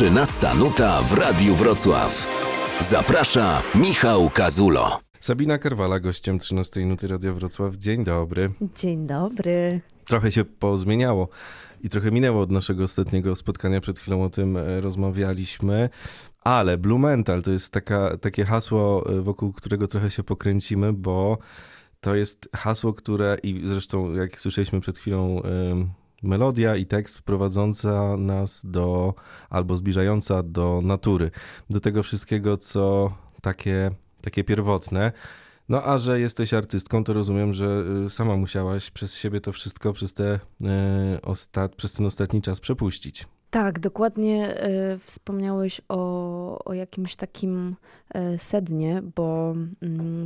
13 0.00 0.54
nuta 0.58 1.02
w 1.02 1.12
Radiu 1.12 1.54
Wrocław. 1.54 2.26
Zaprasza 2.80 3.62
Michał 3.74 4.30
Kazulo. 4.30 5.00
Sabina 5.20 5.58
Karwala, 5.58 6.00
gościem 6.00 6.38
13 6.38 6.86
nuty 6.86 7.08
Radio 7.08 7.34
Wrocław. 7.34 7.76
Dzień 7.76 8.04
dobry. 8.04 8.50
Dzień 8.76 9.06
dobry. 9.06 9.80
Trochę 10.04 10.32
się 10.32 10.44
pozmieniało 10.44 11.28
i 11.80 11.88
trochę 11.88 12.10
minęło 12.10 12.42
od 12.42 12.50
naszego 12.50 12.84
ostatniego 12.84 13.36
spotkania. 13.36 13.80
Przed 13.80 13.98
chwilą 13.98 14.24
o 14.24 14.30
tym 14.30 14.56
e, 14.56 14.80
rozmawialiśmy. 14.80 15.88
Ale 16.40 16.78
Blue 16.78 16.98
Mental 16.98 17.42
to 17.42 17.50
jest 17.50 17.72
taka, 17.72 18.16
takie 18.16 18.44
hasło, 18.44 19.10
e, 19.10 19.20
wokół 19.20 19.52
którego 19.52 19.86
trochę 19.86 20.10
się 20.10 20.22
pokręcimy, 20.22 20.92
bo 20.92 21.38
to 22.00 22.14
jest 22.14 22.48
hasło, 22.56 22.92
które 22.92 23.36
i 23.42 23.62
zresztą 23.64 24.12
jak 24.14 24.40
słyszeliśmy 24.40 24.80
przed 24.80 24.98
chwilą 24.98 25.42
melodia 26.22 26.76
i 26.76 26.86
tekst 26.86 27.22
prowadząca 27.22 28.16
nas 28.16 28.66
do, 28.66 29.14
albo 29.50 29.76
zbliżająca 29.76 30.42
do 30.42 30.80
natury, 30.84 31.30
do 31.70 31.80
tego 31.80 32.02
wszystkiego, 32.02 32.56
co 32.56 33.12
takie, 33.42 33.90
takie 34.22 34.44
pierwotne. 34.44 35.12
No 35.68 35.84
a 35.84 35.98
że 35.98 36.20
jesteś 36.20 36.54
artystką, 36.54 37.04
to 37.04 37.12
rozumiem, 37.12 37.54
że 37.54 37.84
y, 38.06 38.10
sama 38.10 38.36
musiałaś 38.36 38.90
przez 38.90 39.16
siebie 39.16 39.40
to 39.40 39.52
wszystko, 39.52 39.92
przez, 39.92 40.14
te, 40.14 40.34
y, 40.34 41.76
przez 41.76 41.92
ten 41.92 42.06
ostatni 42.06 42.42
czas 42.42 42.60
przepuścić. 42.60 43.26
Tak, 43.50 43.80
dokładnie 43.80 44.64
y, 44.94 44.98
wspomniałeś 44.98 45.80
o, 45.88 46.64
o 46.64 46.74
jakimś 46.74 47.16
takim 47.16 47.76
y, 48.34 48.38
sednie, 48.38 49.02
bo 49.16 49.54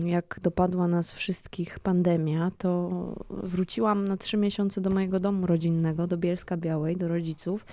y, 0.04 0.08
jak 0.08 0.40
dopadła 0.42 0.88
nas 0.88 1.12
wszystkich 1.12 1.78
pandemia, 1.78 2.50
to 2.58 2.90
wróciłam 3.30 4.08
na 4.08 4.16
trzy 4.16 4.36
miesiące 4.36 4.80
do 4.80 4.90
mojego 4.90 5.20
domu 5.20 5.46
rodzinnego, 5.46 6.06
do 6.06 6.16
Bielska 6.16 6.56
Białej, 6.56 6.96
do 6.96 7.08
rodziców. 7.08 7.66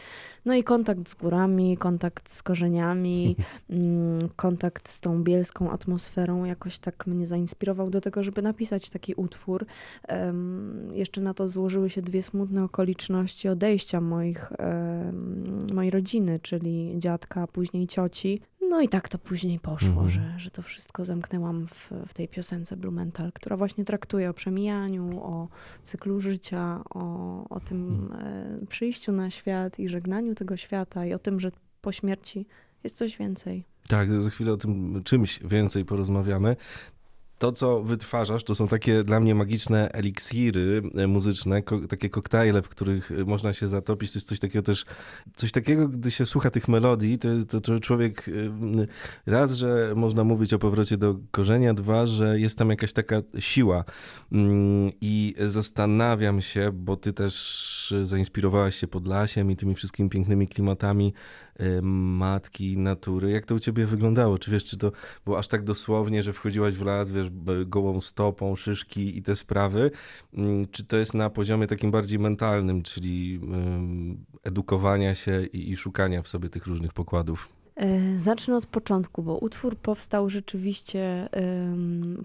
No 0.45 0.53
i 0.53 0.63
kontakt 0.63 1.09
z 1.09 1.15
górami, 1.15 1.77
kontakt 1.77 2.29
z 2.29 2.43
korzeniami, 2.43 3.35
mm, 3.69 4.29
kontakt 4.35 4.89
z 4.89 5.01
tą 5.01 5.23
bielską 5.23 5.71
atmosferą 5.71 6.45
jakoś 6.45 6.79
tak 6.79 7.07
mnie 7.07 7.27
zainspirował 7.27 7.89
do 7.89 8.01
tego, 8.01 8.23
żeby 8.23 8.41
napisać 8.41 8.89
taki 8.89 9.13
utwór. 9.13 9.65
Jeszcze 10.91 11.21
na 11.21 11.33
to 11.33 11.47
złożyły 11.47 11.89
się 11.89 12.01
dwie 12.01 12.23
smutne 12.23 12.63
okoliczności 12.63 13.49
odejścia 13.49 14.01
moich 14.01 14.51
mojej 15.73 15.91
rodziny, 15.91 16.39
czyli 16.39 16.93
dziadka, 16.97 17.47
później 17.47 17.87
cioci. 17.87 18.41
No 18.69 18.81
i 18.81 18.87
tak 18.87 19.09
to 19.09 19.17
później 19.17 19.59
poszło, 19.59 20.03
mhm. 20.03 20.09
że, 20.09 20.33
że 20.37 20.51
to 20.51 20.61
wszystko 20.61 21.05
zamknęłam 21.05 21.67
w, 21.67 21.89
w 22.07 22.13
tej 22.13 22.27
piosence 22.27 22.77
Blumenthal, 22.77 23.31
która 23.31 23.57
właśnie 23.57 23.85
traktuje 23.85 24.29
o 24.29 24.33
przemijaniu, 24.33 25.19
o 25.23 25.47
cyklu 25.83 26.21
życia, 26.21 26.81
o, 26.89 27.43
o 27.49 27.59
tym 27.59 27.89
mhm. 27.89 28.63
e, 28.63 28.65
przyjściu 28.65 29.11
na 29.11 29.31
świat 29.31 29.79
i 29.79 29.89
żegnaniu 29.89 30.35
tego 30.35 30.57
świata 30.57 31.05
i 31.05 31.13
o 31.13 31.19
tym, 31.19 31.39
że 31.39 31.51
po 31.81 31.91
śmierci 31.91 32.45
jest 32.83 32.97
coś 32.97 33.17
więcej. 33.17 33.65
Tak, 33.87 34.21
za 34.21 34.29
chwilę 34.29 34.53
o 34.53 34.57
tym 34.57 35.01
czymś 35.03 35.39
więcej 35.43 35.85
porozmawiamy 35.85 36.55
to, 37.41 37.51
co 37.51 37.83
wytwarzasz, 37.83 38.43
to 38.43 38.55
są 38.55 38.67
takie 38.67 39.03
dla 39.03 39.19
mnie 39.19 39.35
magiczne 39.35 39.91
eliksiry 39.91 40.81
e, 40.95 41.07
muzyczne, 41.07 41.61
ko 41.61 41.79
takie 41.87 42.09
koktajle, 42.09 42.61
w 42.61 42.69
których 42.69 43.11
e, 43.11 43.25
można 43.25 43.53
się 43.53 43.67
zatopić. 43.67 44.11
To 44.11 44.17
jest 44.17 44.27
coś 44.27 44.39
takiego 44.39 44.63
też, 44.63 44.85
coś 45.35 45.51
takiego, 45.51 45.87
gdy 45.87 46.11
się 46.11 46.25
słucha 46.25 46.49
tych 46.49 46.67
melodii, 46.67 47.17
to, 47.19 47.27
to, 47.47 47.61
to 47.61 47.79
człowiek 47.79 48.27
e, 48.27 48.31
raz, 49.25 49.55
że 49.55 49.93
można 49.95 50.23
mówić 50.23 50.53
o 50.53 50.59
powrocie 50.59 50.97
do 50.97 51.15
korzenia, 51.31 51.73
dwa, 51.73 52.05
że 52.05 52.39
jest 52.39 52.57
tam 52.57 52.69
jakaś 52.69 52.93
taka 52.93 53.21
siła. 53.39 53.83
Mm, 54.31 54.91
I 55.01 55.35
zastanawiam 55.39 56.41
się, 56.41 56.71
bo 56.73 56.97
ty 56.97 57.13
też 57.13 57.93
zainspirowałaś 58.03 58.75
się 58.75 58.87
Podlasiem 58.87 59.51
i 59.51 59.55
tymi 59.55 59.75
wszystkimi 59.75 60.09
pięknymi 60.09 60.47
klimatami 60.47 61.13
matki 61.81 62.77
natury. 62.77 63.31
Jak 63.31 63.45
to 63.45 63.55
u 63.55 63.59
ciebie 63.59 63.85
wyglądało? 63.85 64.37
Czy 64.37 64.51
wiesz, 64.51 64.63
czy 64.63 64.77
to 64.77 64.91
było 65.25 65.37
aż 65.37 65.47
tak 65.47 65.63
dosłownie, 65.63 66.23
że 66.23 66.33
wchodziłaś 66.33 66.73
w 66.73 66.85
las, 66.85 67.11
wiesz, 67.11 67.27
gołą 67.65 68.01
stopą, 68.01 68.55
szyszki 68.55 69.17
i 69.17 69.21
te 69.23 69.35
sprawy? 69.35 69.91
Mm, 70.33 70.67
czy 70.71 70.85
to 70.85 70.97
jest 70.97 71.13
na 71.13 71.29
poziomie 71.29 71.67
takim 71.67 71.91
bardziej 71.91 72.19
mentalnym, 72.19 72.83
czyli 72.83 73.41
edukowania 74.43 75.15
się 75.15 75.45
i, 75.45 75.71
i 75.71 75.77
szukania 75.77 76.21
w 76.21 76.27
sobie 76.27 76.49
tych 76.49 76.67
różnych 76.67 76.93
pokładów? 76.93 77.60
E, 77.81 78.19
zacznę 78.19 78.57
od 78.57 78.65
początku, 78.65 79.23
bo 79.23 79.37
utwór 79.37 79.77
powstał 79.77 80.29
rzeczywiście, 80.29 81.29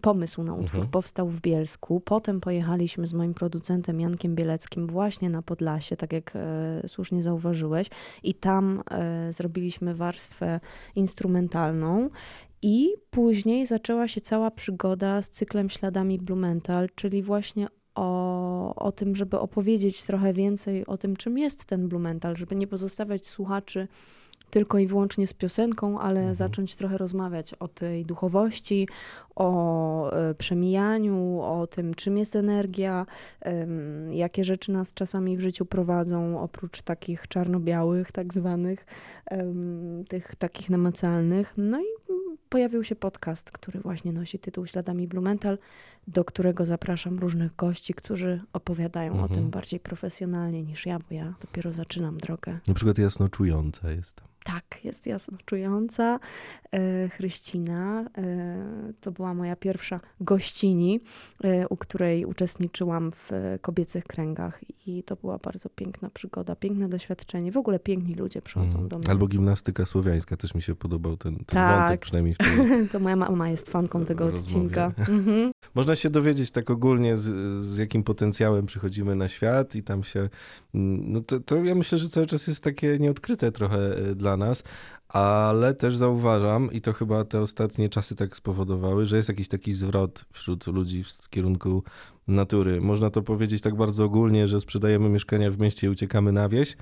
pomysł 0.02 0.42
na 0.42 0.54
utwór 0.54 0.74
mhm. 0.74 0.88
powstał 0.88 1.28
w 1.28 1.40
Bielsku. 1.40 2.00
Potem 2.00 2.40
pojechaliśmy 2.40 3.06
z 3.06 3.12
moim 3.12 3.34
producentem 3.34 4.00
Jankiem 4.00 4.34
Bieleckim 4.34 4.86
właśnie 4.86 5.30
na 5.30 5.42
Podlasie, 5.42 5.96
tak 5.96 6.12
jak 6.12 6.32
e, 6.36 6.88
słusznie 6.88 7.22
zauważyłeś, 7.22 7.90
i 8.22 8.34
tam 8.34 8.82
e, 8.90 9.32
zrobiliśmy 9.32 9.94
warstwę 9.94 10.60
instrumentalną. 10.94 12.10
I 12.62 12.88
później 13.10 13.66
zaczęła 13.66 14.08
się 14.08 14.20
cała 14.20 14.50
przygoda 14.50 15.22
z 15.22 15.30
cyklem 15.30 15.70
Śladami 15.70 16.18
Blumenthal, 16.18 16.88
czyli 16.94 17.22
właśnie 17.22 17.66
o, 17.94 18.74
o 18.74 18.92
tym, 18.92 19.16
żeby 19.16 19.38
opowiedzieć 19.38 20.02
trochę 20.02 20.32
więcej 20.32 20.86
o 20.86 20.98
tym, 20.98 21.16
czym 21.16 21.38
jest 21.38 21.64
ten 21.64 21.88
Blumenthal, 21.88 22.36
żeby 22.36 22.56
nie 22.56 22.66
pozostawiać 22.66 23.26
słuchaczy 23.26 23.88
tylko 24.50 24.78
i 24.78 24.86
wyłącznie 24.86 25.26
z 25.26 25.34
piosenką, 25.34 26.00
ale 26.00 26.20
mhm. 26.20 26.34
zacząć 26.34 26.76
trochę 26.76 26.98
rozmawiać 26.98 27.54
o 27.54 27.68
tej 27.68 28.04
duchowości, 28.04 28.88
o 29.36 30.12
e, 30.12 30.34
przemijaniu, 30.34 31.40
o 31.40 31.66
tym, 31.66 31.94
czym 31.94 32.18
jest 32.18 32.36
energia, 32.36 33.06
jakie 34.10 34.44
rzeczy 34.44 34.72
nas 34.72 34.94
czasami 34.94 35.36
w 35.36 35.40
życiu 35.40 35.66
prowadzą, 35.66 36.40
oprócz 36.40 36.82
takich 36.82 37.28
czarno-białych, 37.28 38.12
tak 38.12 38.34
zwanych, 38.34 38.86
tych 40.08 40.36
takich 40.36 40.70
namacalnych. 40.70 41.54
No 41.56 41.80
i 41.80 41.84
pojawił 42.48 42.84
się 42.84 42.96
podcast, 42.96 43.50
który 43.50 43.80
właśnie 43.80 44.12
nosi 44.12 44.38
tytuł 44.38 44.66
Śladami 44.66 45.08
Blumenthal, 45.08 45.58
do 46.08 46.24
którego 46.24 46.66
zapraszam 46.66 47.18
różnych 47.18 47.56
gości, 47.56 47.94
którzy 47.94 48.40
opowiadają 48.52 49.12
mhm. 49.12 49.32
o 49.32 49.34
tym 49.34 49.50
bardziej 49.50 49.80
profesjonalnie 49.80 50.62
niż 50.62 50.86
ja, 50.86 50.98
bo 50.98 51.14
ja 51.14 51.34
dopiero 51.40 51.72
zaczynam 51.72 52.18
drogę. 52.18 52.58
Na 52.66 52.74
przykład 52.74 52.98
jasno 52.98 53.28
czująca 53.28 53.90
jestem. 53.90 54.26
Tak, 54.46 54.84
jest 54.84 55.06
jasno 55.06 55.38
czująca. 55.44 56.18
E, 56.72 57.08
Chryścina 57.08 58.04
e, 58.18 58.92
to 59.00 59.10
była 59.10 59.34
moja 59.34 59.56
pierwsza 59.56 60.00
gościni, 60.20 61.00
e, 61.44 61.68
u 61.68 61.76
której 61.76 62.24
uczestniczyłam 62.24 63.12
w 63.12 63.30
kobiecych 63.60 64.04
kręgach 64.04 64.60
i 64.86 65.02
to 65.02 65.16
była 65.16 65.38
bardzo 65.38 65.68
piękna 65.68 66.10
przygoda, 66.10 66.56
piękne 66.56 66.88
doświadczenie. 66.88 67.52
W 67.52 67.56
ogóle 67.56 67.78
piękni 67.78 68.14
ludzie 68.14 68.42
przychodzą 68.42 68.78
mm. 68.78 68.88
do 68.88 68.98
mnie. 68.98 69.10
Albo 69.10 69.26
gimnastyka 69.26 69.86
słowiańska, 69.86 70.36
też 70.36 70.54
mi 70.54 70.62
się 70.62 70.74
podobał 70.74 71.16
ten, 71.16 71.36
ten 71.36 71.44
tak. 71.44 71.80
wątek, 71.80 72.00
przynajmniej 72.00 72.34
w 72.34 72.38
tym 72.38 72.88
To 72.92 73.00
moja 73.00 73.16
mama 73.16 73.48
jest 73.48 73.70
fanką 73.70 74.04
tego 74.04 74.26
odcinka. 74.26 74.92
Mhm. 74.98 75.52
Można 75.74 75.96
się 75.96 76.10
dowiedzieć 76.10 76.50
tak 76.50 76.70
ogólnie, 76.70 77.16
z, 77.16 77.24
z 77.64 77.76
jakim 77.76 78.02
potencjałem 78.02 78.66
przychodzimy 78.66 79.16
na 79.16 79.28
świat 79.28 79.74
i 79.74 79.82
tam 79.82 80.02
się, 80.02 80.28
mm, 80.74 81.12
no 81.12 81.20
to, 81.20 81.40
to 81.40 81.64
ja 81.64 81.74
myślę, 81.74 81.98
że 81.98 82.08
cały 82.08 82.26
czas 82.26 82.46
jest 82.46 82.64
takie 82.64 82.98
nieodkryte 82.98 83.52
trochę 83.52 83.78
dla 84.14 84.35
nas, 84.36 84.64
ale 85.16 85.74
też 85.74 85.96
zauważam, 85.96 86.72
i 86.72 86.80
to 86.80 86.92
chyba 86.92 87.24
te 87.24 87.40
ostatnie 87.40 87.88
czasy 87.88 88.14
tak 88.14 88.36
spowodowały, 88.36 89.06
że 89.06 89.16
jest 89.16 89.28
jakiś 89.28 89.48
taki 89.48 89.72
zwrot 89.72 90.24
wśród 90.32 90.66
ludzi 90.66 91.04
w 91.04 91.28
kierunku 91.30 91.82
natury. 92.28 92.80
Można 92.80 93.10
to 93.10 93.22
powiedzieć 93.22 93.62
tak 93.62 93.76
bardzo 93.76 94.04
ogólnie, 94.04 94.48
że 94.48 94.60
sprzedajemy 94.60 95.08
mieszkania 95.08 95.50
w 95.50 95.58
mieście 95.58 95.86
i 95.86 95.90
uciekamy 95.90 96.32
na 96.32 96.48
wieś, 96.48 96.76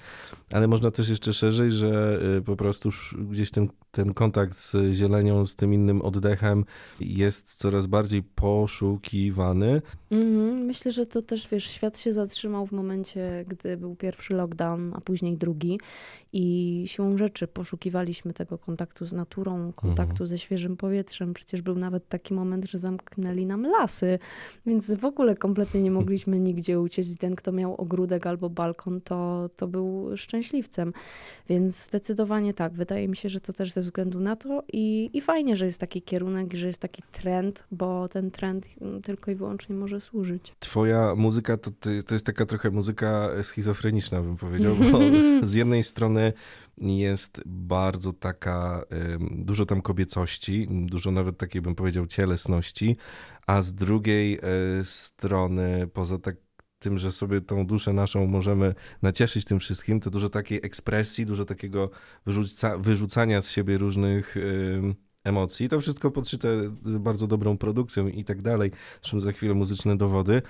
ale 0.52 0.66
można 0.66 0.90
też 0.90 1.08
jeszcze 1.08 1.32
szerzej, 1.32 1.72
że 1.72 2.20
y, 2.38 2.42
po 2.42 2.56
prostu 2.56 2.90
gdzieś 3.18 3.50
ten, 3.50 3.68
ten 3.90 4.12
kontakt 4.12 4.54
z 4.54 4.76
zielenią, 4.92 5.46
z 5.46 5.56
tym 5.56 5.74
innym 5.74 6.02
oddechem 6.02 6.64
jest 7.00 7.54
coraz 7.54 7.86
bardziej 7.86 8.22
poszukiwany. 8.22 9.82
Mhm, 10.10 10.58
myślę, 10.58 10.92
że 10.92 11.06
to 11.06 11.22
też, 11.22 11.48
wiesz, 11.48 11.64
świat 11.64 11.98
się 11.98 12.12
zatrzymał 12.12 12.66
w 12.66 12.72
momencie, 12.72 13.44
gdy 13.48 13.76
był 13.76 13.96
pierwszy 13.96 14.34
lockdown, 14.34 14.92
a 14.94 15.00
później 15.00 15.36
drugi 15.36 15.80
i 16.32 16.84
siłą 16.86 17.18
rzeczy 17.18 17.46
poszukiwaliśmy 17.46 18.23
tego 18.32 18.58
kontaktu 18.58 19.06
z 19.06 19.12
naturą, 19.12 19.72
kontaktu 19.72 20.12
mhm. 20.12 20.26
ze 20.26 20.38
świeżym 20.38 20.76
powietrzem. 20.76 21.34
Przecież 21.34 21.62
był 21.62 21.74
nawet 21.74 22.08
taki 22.08 22.34
moment, 22.34 22.64
że 22.64 22.78
zamknęli 22.78 23.46
nam 23.46 23.66
lasy, 23.66 24.18
więc 24.66 24.94
w 24.94 25.04
ogóle 25.04 25.36
kompletnie 25.36 25.82
nie 25.82 25.90
mogliśmy 25.90 26.40
nigdzie 26.48 26.80
uciec 26.80 27.14
i 27.14 27.16
ten, 27.16 27.36
kto 27.36 27.52
miał 27.52 27.74
ogródek 27.74 28.26
albo 28.26 28.50
balkon, 28.50 29.00
to, 29.00 29.50
to 29.56 29.68
był 29.68 30.16
szczęśliwcem. 30.16 30.92
Więc 31.48 31.84
zdecydowanie 31.84 32.54
tak, 32.54 32.72
wydaje 32.72 33.08
mi 33.08 33.16
się, 33.16 33.28
że 33.28 33.40
to 33.40 33.52
też 33.52 33.72
ze 33.72 33.82
względu 33.82 34.20
na 34.20 34.36
to 34.36 34.62
i, 34.72 35.10
i 35.12 35.20
fajnie, 35.20 35.56
że 35.56 35.66
jest 35.66 35.80
taki 35.80 36.02
kierunek, 36.02 36.54
że 36.54 36.66
jest 36.66 36.78
taki 36.78 37.02
trend, 37.12 37.64
bo 37.70 38.08
ten 38.08 38.30
trend 38.30 38.66
tylko 39.04 39.30
i 39.30 39.34
wyłącznie 39.34 39.74
może 39.74 40.00
służyć. 40.00 40.52
Twoja 40.58 41.14
muzyka 41.14 41.56
to, 41.56 41.70
to 42.06 42.14
jest 42.14 42.26
taka 42.26 42.46
trochę 42.46 42.70
muzyka 42.70 43.28
schizofreniczna, 43.42 44.20
bym 44.20 44.36
powiedział, 44.36 44.74
bo 44.92 44.98
z 45.46 45.54
jednej 45.54 45.82
strony 45.82 46.32
jest 46.78 47.42
bardzo 47.46 48.12
taka, 48.12 48.84
dużo 49.30 49.66
tam 49.66 49.82
kobiecości, 49.82 50.68
dużo 50.70 51.10
nawet 51.10 51.38
takiej 51.38 51.62
bym 51.62 51.74
powiedział 51.74 52.06
cielesności, 52.06 52.96
a 53.46 53.62
z 53.62 53.74
drugiej 53.74 54.34
e, 54.34 54.40
strony 54.84 55.86
poza 55.92 56.18
tak 56.18 56.36
tym, 56.78 56.98
że 56.98 57.12
sobie 57.12 57.40
tą 57.40 57.66
duszę 57.66 57.92
naszą 57.92 58.26
możemy 58.26 58.74
nacieszyć 59.02 59.44
tym 59.44 59.60
wszystkim, 59.60 60.00
to 60.00 60.10
dużo 60.10 60.28
takiej 60.28 60.60
ekspresji, 60.62 61.26
dużo 61.26 61.44
takiego 61.44 61.90
wyrzuca, 62.26 62.78
wyrzucania 62.78 63.42
z 63.42 63.50
siebie 63.50 63.78
różnych 63.78 64.36
emocji. 65.24 65.68
To 65.68 65.80
wszystko 65.80 66.10
podszyte 66.10 66.48
bardzo 66.82 67.26
dobrą 67.26 67.58
produkcją 67.58 68.08
i 68.08 68.24
tak 68.24 68.42
dalej. 68.42 68.70
Zresztą 69.02 69.20
za 69.20 69.32
chwilę 69.32 69.54
muzyczne 69.54 69.96
dowody. 69.96 70.42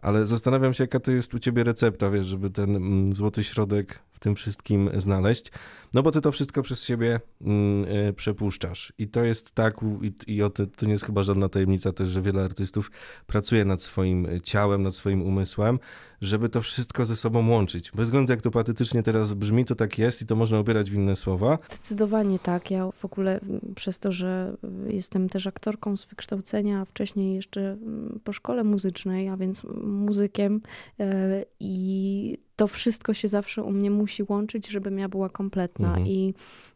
Ale 0.00 0.26
zastanawiam 0.26 0.74
się, 0.74 0.84
jaka 0.84 1.00
to 1.00 1.12
jest 1.12 1.34
u 1.34 1.38
ciebie 1.38 1.64
recepta, 1.64 2.10
wiesz, 2.10 2.26
żeby 2.26 2.50
ten 2.50 2.76
mm, 2.76 3.12
złoty 3.12 3.44
środek 3.44 3.98
tym 4.22 4.34
wszystkim 4.34 4.90
znaleźć. 4.96 5.52
No 5.94 6.02
bo 6.02 6.10
ty 6.10 6.20
to 6.20 6.32
wszystko 6.32 6.62
przez 6.62 6.84
siebie 6.84 7.20
mm, 7.40 7.84
y, 8.08 8.12
przepuszczasz. 8.12 8.92
I 8.98 9.08
to 9.08 9.24
jest 9.24 9.52
tak, 9.52 9.74
i, 10.02 10.34
i 10.34 10.42
o 10.42 10.50
to, 10.50 10.66
to 10.66 10.86
nie 10.86 10.92
jest 10.92 11.04
chyba 11.04 11.22
żadna 11.22 11.48
tajemnica 11.48 11.92
też, 11.92 12.08
że 12.08 12.22
wiele 12.22 12.44
artystów 12.44 12.90
pracuje 13.26 13.64
nad 13.64 13.82
swoim 13.82 14.28
ciałem, 14.42 14.82
nad 14.82 14.94
swoim 14.94 15.22
umysłem, 15.22 15.78
żeby 16.20 16.48
to 16.48 16.62
wszystko 16.62 17.06
ze 17.06 17.16
sobą 17.16 17.48
łączyć. 17.48 17.90
Bez 17.90 18.08
względu 18.08 18.32
jak 18.32 18.42
to 18.42 18.50
patetycznie 18.50 19.02
teraz 19.02 19.34
brzmi, 19.34 19.64
to 19.64 19.74
tak 19.74 19.98
jest 19.98 20.22
i 20.22 20.26
to 20.26 20.36
można 20.36 20.60
ubierać 20.60 20.90
w 20.90 20.94
inne 20.94 21.16
słowa. 21.16 21.58
Zdecydowanie 21.68 22.38
tak. 22.38 22.70
Ja 22.70 22.90
w 22.92 23.04
ogóle 23.04 23.40
przez 23.74 23.98
to, 23.98 24.12
że 24.12 24.56
jestem 24.86 25.28
też 25.28 25.46
aktorką 25.46 25.96
z 25.96 26.04
wykształcenia, 26.04 26.80
a 26.80 26.84
wcześniej 26.84 27.34
jeszcze 27.34 27.76
po 28.24 28.32
szkole 28.32 28.64
muzycznej, 28.64 29.28
a 29.28 29.36
więc 29.36 29.62
muzykiem 29.84 30.60
e, 31.00 31.44
i 31.60 32.38
to 32.62 32.68
wszystko 32.68 33.14
się 33.14 33.28
zawsze 33.28 33.62
u 33.62 33.70
mnie 33.70 33.90
musi 33.90 34.22
łączyć, 34.28 34.68
żebym 34.68 34.98
ja 34.98 35.08
była 35.08 35.28
kompletna. 35.28 35.88
Mhm. 35.88 36.06
I 36.06 36.34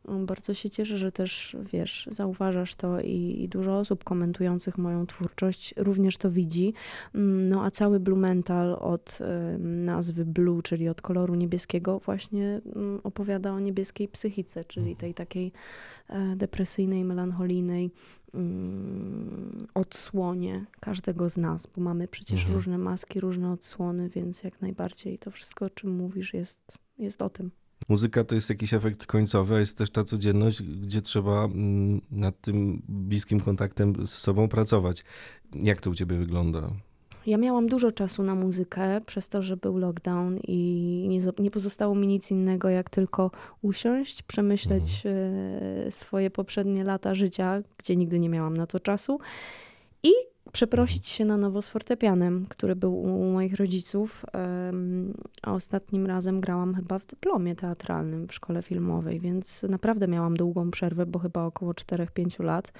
mm, 0.08 0.26
bardzo 0.26 0.54
się 0.54 0.70
cieszę, 0.70 0.98
że 0.98 1.12
też, 1.12 1.56
wiesz, 1.72 2.08
zauważasz 2.10 2.74
to 2.74 3.00
i, 3.00 3.42
i, 3.42 3.48
dużo 3.48 3.78
osób 3.78 4.04
komentujących 4.04 4.78
moją 4.78 5.06
twórczość 5.06 5.74
również 5.76 6.18
to 6.18 6.30
widzi. 6.30 6.72
Mm, 7.14 7.48
no 7.48 7.64
a 7.64 7.70
cały 7.70 8.00
Blue 8.00 8.18
Mental 8.18 8.76
od 8.80 9.18
nazwy 9.58 10.24
Blue, 10.24 10.62
czyli 10.62 10.88
od 10.88 11.00
koloru 11.00 11.34
niebieskiego, 11.34 11.98
właśnie 11.98 12.60
y, 12.98 13.02
opowiada 13.02 13.52
o 13.52 13.60
niebieskiej 13.60 14.08
psychice, 14.08 14.64
czyli 14.64 14.86
mhm. 14.90 14.96
tej 14.96 15.14
takiej 15.14 15.52
y, 16.10 16.36
depresyjnej, 16.36 17.04
melancholijnej 17.04 17.84
Mm, 17.84 17.90
odsłonie 19.74 20.66
każdego 20.80 21.30
z 21.30 21.36
nas, 21.36 21.66
bo 21.66 21.82
mamy 21.82 22.08
przecież 22.08 22.40
mhm. 22.40 22.54
różne 22.54 22.78
maski, 22.78 23.20
różne 23.20 23.52
odsłony, 23.52 24.08
więc 24.08 24.42
jak 24.42 24.60
najbardziej 24.60 25.18
to 25.18 25.30
wszystko, 25.30 25.64
o 25.64 25.70
czym 25.70 25.90
mówisz, 25.90 26.34
jest, 26.34 26.78
jest 26.98 27.22
o 27.22 27.30
tym. 27.30 27.50
Muzyka 27.88 28.24
to 28.24 28.34
jest 28.34 28.50
jakiś 28.50 28.74
efekt 28.74 29.06
końcowy, 29.06 29.54
a 29.54 29.58
jest 29.58 29.78
też 29.78 29.90
ta 29.90 30.04
codzienność, 30.04 30.62
gdzie 30.62 31.00
trzeba 31.00 31.44
mm, 31.44 32.00
nad 32.10 32.40
tym 32.40 32.82
bliskim 32.88 33.40
kontaktem 33.40 34.06
z 34.06 34.10
sobą 34.10 34.48
pracować. 34.48 35.04
Jak 35.54 35.80
to 35.80 35.90
u 35.90 35.94
ciebie 35.94 36.18
wygląda? 36.18 36.70
Ja 37.26 37.36
miałam 37.38 37.66
dużo 37.66 37.92
czasu 37.92 38.22
na 38.22 38.34
muzykę 38.34 39.00
przez 39.06 39.28
to, 39.28 39.42
że 39.42 39.56
był 39.56 39.76
lockdown 39.78 40.38
i 40.48 41.06
nie, 41.08 41.20
nie 41.38 41.50
pozostało 41.50 41.94
mi 41.94 42.06
nic 42.06 42.30
innego, 42.30 42.68
jak 42.68 42.90
tylko 42.90 43.30
usiąść, 43.62 44.22
przemyśleć 44.22 45.02
mhm. 45.06 45.90
swoje 45.90 46.30
poprzednie 46.30 46.84
lata 46.84 47.14
życia, 47.14 47.62
gdzie 47.78 47.96
nigdy 47.96 48.18
nie 48.18 48.28
miałam 48.28 48.56
na 48.56 48.66
to 48.66 48.80
czasu 48.80 49.20
i 50.02 50.10
przeprosić 50.52 51.08
się 51.08 51.24
na 51.24 51.36
nowo 51.36 51.62
z 51.62 51.68
fortepianem, 51.68 52.46
który 52.48 52.76
był 52.76 53.02
u 53.02 53.32
moich 53.32 53.56
rodziców, 53.56 54.24
a 55.42 55.52
ostatnim 55.52 56.06
razem 56.06 56.40
grałam 56.40 56.74
chyba 56.74 56.98
w 56.98 57.06
dyplomie 57.06 57.56
teatralnym 57.56 58.28
w 58.28 58.34
szkole 58.34 58.62
filmowej, 58.62 59.20
więc 59.20 59.62
naprawdę 59.62 60.08
miałam 60.08 60.36
długą 60.36 60.70
przerwę, 60.70 61.06
bo 61.06 61.18
chyba 61.18 61.44
około 61.44 61.72
4-5 61.72 62.44
lat. 62.44 62.72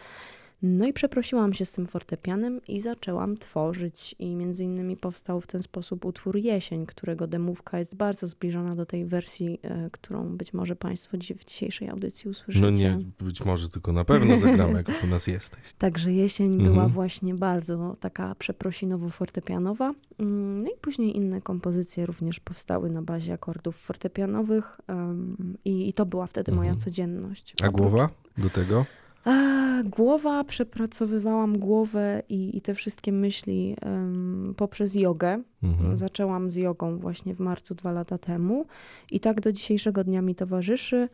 No 0.62 0.87
i 0.87 0.93
przeprosiłam 0.93 1.55
się 1.55 1.64
z 1.64 1.73
tym 1.73 1.87
fortepianem 1.87 2.61
i 2.69 2.81
zaczęłam 2.81 3.37
tworzyć. 3.37 4.14
I 4.19 4.37
między 4.37 4.64
innymi 4.64 4.97
powstał 4.97 5.41
w 5.41 5.47
ten 5.47 5.62
sposób 5.62 6.05
utwór 6.05 6.37
Jesień, 6.37 6.87
którego 6.87 7.26
demówka 7.26 7.79
jest 7.79 7.94
bardzo 7.94 8.26
zbliżona 8.26 8.75
do 8.75 8.87
tej 8.87 9.05
wersji, 9.05 9.58
e, 9.62 9.91
którą 9.91 10.37
być 10.37 10.55
może 10.55 10.76
Państwo 10.76 11.17
w 11.17 11.44
dzisiejszej 11.44 11.88
audycji 11.88 12.31
usłyszycie. 12.31 12.64
No 12.64 12.70
nie, 12.70 12.99
być 13.19 13.44
może, 13.44 13.69
tylko 13.69 13.93
na 13.93 14.05
pewno 14.05 14.38
zagramy, 14.38 14.73
jak 14.73 14.88
już 14.88 15.05
u 15.05 15.06
nas 15.06 15.26
jesteś. 15.26 15.61
Także 15.79 16.12
jesień 16.12 16.53
mhm. 16.53 16.73
była 16.73 16.88
właśnie 16.88 17.35
bardzo 17.35 17.97
taka 18.00 18.35
przeprosinowo-fortepianowa. 18.35 19.94
Mm, 20.19 20.62
no 20.62 20.70
i 20.70 20.76
później 20.81 21.17
inne 21.17 21.41
kompozycje 21.41 22.06
również 22.06 22.41
powstały 22.41 22.91
na 22.91 23.02
bazie 23.02 23.32
akordów 23.32 23.76
fortepianowych 23.76 24.81
um, 24.88 25.56
i, 25.64 25.88
i, 25.88 25.93
to 25.93 26.06
była 26.06 26.26
wtedy 26.26 26.52
mhm. 26.52 26.69
moja 26.69 26.81
codzienność. 26.81 27.55
A 27.62 27.67
Oprócz... 27.67 27.81
głowa 27.81 28.09
do 28.38 28.50
tego? 28.50 28.87
A, 29.26 29.82
głowa, 29.84 30.44
przepracowywałam 30.44 31.58
głowę 31.58 32.23
i, 32.28 32.56
i 32.56 32.61
te 32.61 32.75
wszystkie 32.75 33.12
myśli 33.12 33.76
um, 33.82 34.55
poprzez 34.56 34.94
jogę. 34.94 35.43
Mhm. 35.62 35.96
Zaczęłam 35.96 36.50
z 36.50 36.55
jogą 36.55 36.99
właśnie 36.99 37.34
w 37.34 37.40
marcu 37.40 37.75
dwa 37.75 37.93
lata 37.93 38.19
temu 38.19 38.67
i 39.11 39.20
tak 39.20 39.40
do 39.40 39.52
dzisiejszego 39.52 40.05
dnia 40.05 40.23
mi 40.23 40.34
towarzyszy. 40.34 41.08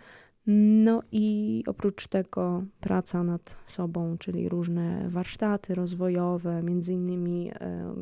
No 0.46 1.02
i 1.12 1.64
oprócz 1.66 2.08
tego 2.08 2.62
praca 2.80 3.24
nad 3.24 3.56
sobą, 3.66 4.18
czyli 4.18 4.48
różne 4.48 5.08
warsztaty 5.08 5.74
rozwojowe, 5.74 6.62
między 6.62 6.92
innymi 6.92 7.50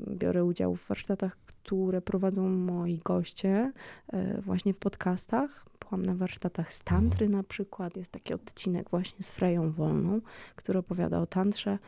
biorę 0.08 0.44
udział 0.44 0.74
w 0.74 0.88
warsztatach, 0.88 1.36
które 1.36 2.02
prowadzą 2.02 2.48
moi 2.48 3.00
goście 3.04 3.72
e, 4.12 4.40
właśnie 4.40 4.74
w 4.74 4.78
podcastach 4.78 5.69
byłam 5.90 6.06
na 6.06 6.14
warsztatach 6.14 6.72
z 6.72 6.80
tantry 6.80 7.28
na 7.28 7.42
przykład. 7.42 7.96
Jest 7.96 8.12
taki 8.12 8.34
odcinek 8.34 8.90
właśnie 8.90 9.22
z 9.22 9.30
Freją 9.30 9.72
Wolną, 9.72 10.20
który 10.56 10.78
opowiada 10.78 11.20
o 11.20 11.26
tantrze. 11.26 11.78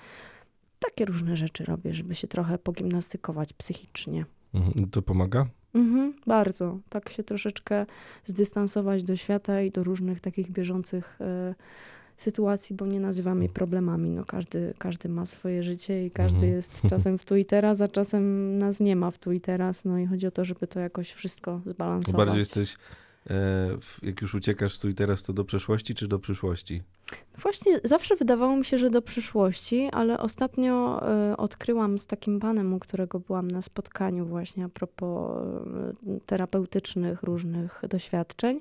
Takie 0.78 1.04
różne 1.04 1.36
rzeczy 1.36 1.64
robię, 1.64 1.94
żeby 1.94 2.14
się 2.14 2.28
trochę 2.28 2.58
pogimnastykować 2.58 3.52
psychicznie. 3.52 4.24
Mhm. 4.54 4.90
To 4.90 5.02
pomaga? 5.02 5.46
Mhm, 5.74 6.14
bardzo. 6.26 6.78
Tak 6.88 7.08
się 7.08 7.22
troszeczkę 7.22 7.86
zdystansować 8.24 9.04
do 9.04 9.16
świata 9.16 9.62
i 9.62 9.70
do 9.70 9.84
różnych 9.84 10.20
takich 10.20 10.50
bieżących 10.50 11.18
y, 11.20 11.54
sytuacji, 12.16 12.76
bo 12.76 12.86
nie 12.86 13.00
nazywam 13.00 13.42
je 13.42 13.48
problemami. 13.48 14.10
No, 14.10 14.24
każdy, 14.24 14.74
każdy 14.78 15.08
ma 15.08 15.26
swoje 15.26 15.62
życie 15.62 16.06
i 16.06 16.10
każdy 16.10 16.36
mhm. 16.36 16.52
jest 16.52 16.82
czasem 16.90 17.18
w 17.18 17.24
tu 17.24 17.36
i 17.36 17.44
teraz, 17.44 17.80
a 17.80 17.88
czasem 17.88 18.58
nas 18.58 18.80
nie 18.80 18.96
ma 18.96 19.10
w 19.10 19.18
tu 19.18 19.32
i 19.32 19.40
teraz. 19.40 19.84
No 19.84 19.98
i 19.98 20.06
chodzi 20.06 20.26
o 20.26 20.30
to, 20.30 20.44
żeby 20.44 20.66
to 20.66 20.80
jakoś 20.80 21.10
wszystko 21.12 21.60
zbalansować. 21.66 22.26
Bardziej 22.26 22.38
jesteś 22.38 22.76
jak 24.02 24.22
już 24.22 24.34
uciekasz 24.34 24.78
tu 24.78 24.88
i 24.88 24.94
teraz, 24.94 25.22
to 25.22 25.32
do 25.32 25.44
przeszłości 25.44 25.94
czy 25.94 26.08
do 26.08 26.18
przyszłości? 26.18 26.82
Właśnie 27.42 27.80
zawsze 27.84 28.16
wydawało 28.16 28.56
mi 28.56 28.64
się, 28.64 28.78
że 28.78 28.90
do 28.90 29.02
przyszłości, 29.02 29.88
ale 29.92 30.18
ostatnio 30.18 31.02
y, 31.32 31.36
odkryłam 31.36 31.98
z 31.98 32.06
takim 32.06 32.40
panem, 32.40 32.74
u 32.74 32.78
którego 32.78 33.20
byłam 33.20 33.50
na 33.50 33.62
spotkaniu 33.62 34.26
właśnie 34.26 34.64
a 34.64 34.68
propos 34.68 35.30
y, 36.06 36.20
terapeutycznych 36.26 37.22
różnych 37.22 37.82
doświadczeń 37.88 38.60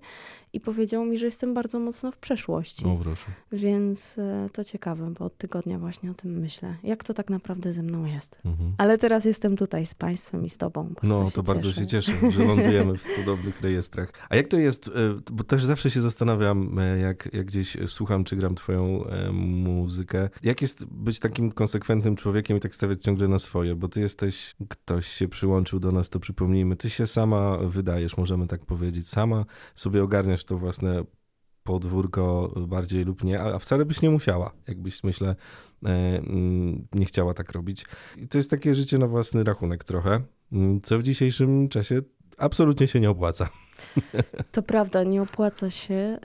i 0.54 0.60
powiedział 0.60 1.06
mi, 1.06 1.18
że 1.18 1.26
jestem 1.26 1.54
bardzo 1.54 1.80
mocno 1.80 2.12
w 2.12 2.18
przeszłości. 2.18 2.86
O, 2.86 2.98
proszę. 3.04 3.26
Więc 3.52 4.18
y, 4.18 4.50
to 4.54 4.64
ciekawe, 4.64 5.14
bo 5.20 5.26
od 5.26 5.38
tygodnia 5.38 5.80
właśnie 5.80 6.12
o 6.12 6.14
tym 6.14 6.40
myślę. 6.40 6.76
Jak 6.84 7.04
to 7.04 7.14
tak 7.14 7.30
naprawdę 7.30 7.74
ze 7.74 7.84
mną 7.84 8.06
jest. 8.06 8.42
Mhm. 8.46 8.74
Ale 8.78 8.98
teraz 8.98 9.26
jestem 9.26 9.58
tutaj 9.58 9.86
z 9.86 9.96
państwem 9.96 10.46
i 10.46 10.50
z 10.50 10.58
tobą. 10.58 10.94
No, 11.04 11.32
to 11.32 11.44
bardzo 11.44 11.74
się 11.74 11.88
cieszę, 11.88 12.12
że 12.32 12.46
lądujemy 12.46 12.98
w 12.98 13.06
podobnych 13.18 13.62
rejestrach. 13.62 14.14
A 14.30 14.36
jak 14.36 14.48
to 14.48 14.58
jest, 14.58 14.92
bo 15.32 15.44
też 15.44 15.66
zawsze 15.66 15.92
się 15.92 16.02
zastanawiam, 16.02 16.78
jak, 17.02 17.30
jak 17.34 17.46
gdzieś 17.46 17.78
słucham 17.88 18.24
czy 18.24 18.36
gram 18.42 18.56
twoją 18.56 19.06
e, 19.06 19.32
muzykę. 19.32 20.30
Jak 20.44 20.62
jest 20.62 20.86
być 20.86 21.20
takim 21.20 21.52
konsekwentnym 21.52 22.16
człowiekiem 22.16 22.58
i 22.58 22.60
tak 22.60 22.76
stawiać 22.76 23.04
ciągle 23.04 23.28
na 23.28 23.40
swoje? 23.40 23.76
Bo 23.76 23.88
ty 23.88 24.02
jesteś, 24.02 24.56
ktoś 24.70 25.08
się 25.08 25.28
przyłączył 25.28 25.80
do 25.80 25.92
nas, 25.92 26.10
to 26.10 26.20
przypomnijmy, 26.20 26.76
ty 26.76 26.90
się 26.90 27.08
sama 27.08 27.58
wydajesz, 27.58 28.18
możemy 28.18 28.48
tak 28.48 28.66
powiedzieć. 28.66 29.10
Sama 29.10 29.46
sobie 29.76 30.04
ogarniasz 30.04 30.44
to 30.44 30.58
własne 30.58 31.04
podwórko 31.64 32.54
bardziej 32.68 33.06
lub 33.06 33.24
nie, 33.24 33.42
a 33.42 33.60
wcale 33.60 33.86
byś 33.86 34.02
nie 34.02 34.10
musiała, 34.10 34.52
jakbyś 34.68 35.04
myślę 35.04 35.36
e, 35.86 35.88
mm, 35.88 36.88
nie 36.94 37.06
chciała 37.06 37.34
tak 37.34 37.52
robić. 37.52 37.86
I 38.18 38.28
to 38.28 38.38
jest 38.38 38.50
takie 38.50 38.76
życie 38.76 38.98
na 38.98 39.08
własny 39.08 39.44
rachunek 39.44 39.84
trochę, 39.84 40.22
co 40.84 41.00
w 41.00 41.04
dzisiejszym 41.04 41.70
czasie 41.70 42.02
absolutnie 42.38 42.88
się 42.88 43.00
nie 43.00 43.10
opłaca. 43.10 43.50
To 44.52 44.62
prawda, 44.62 45.04
nie 45.04 45.22
opłaca 45.22 45.70
się. 45.70 46.18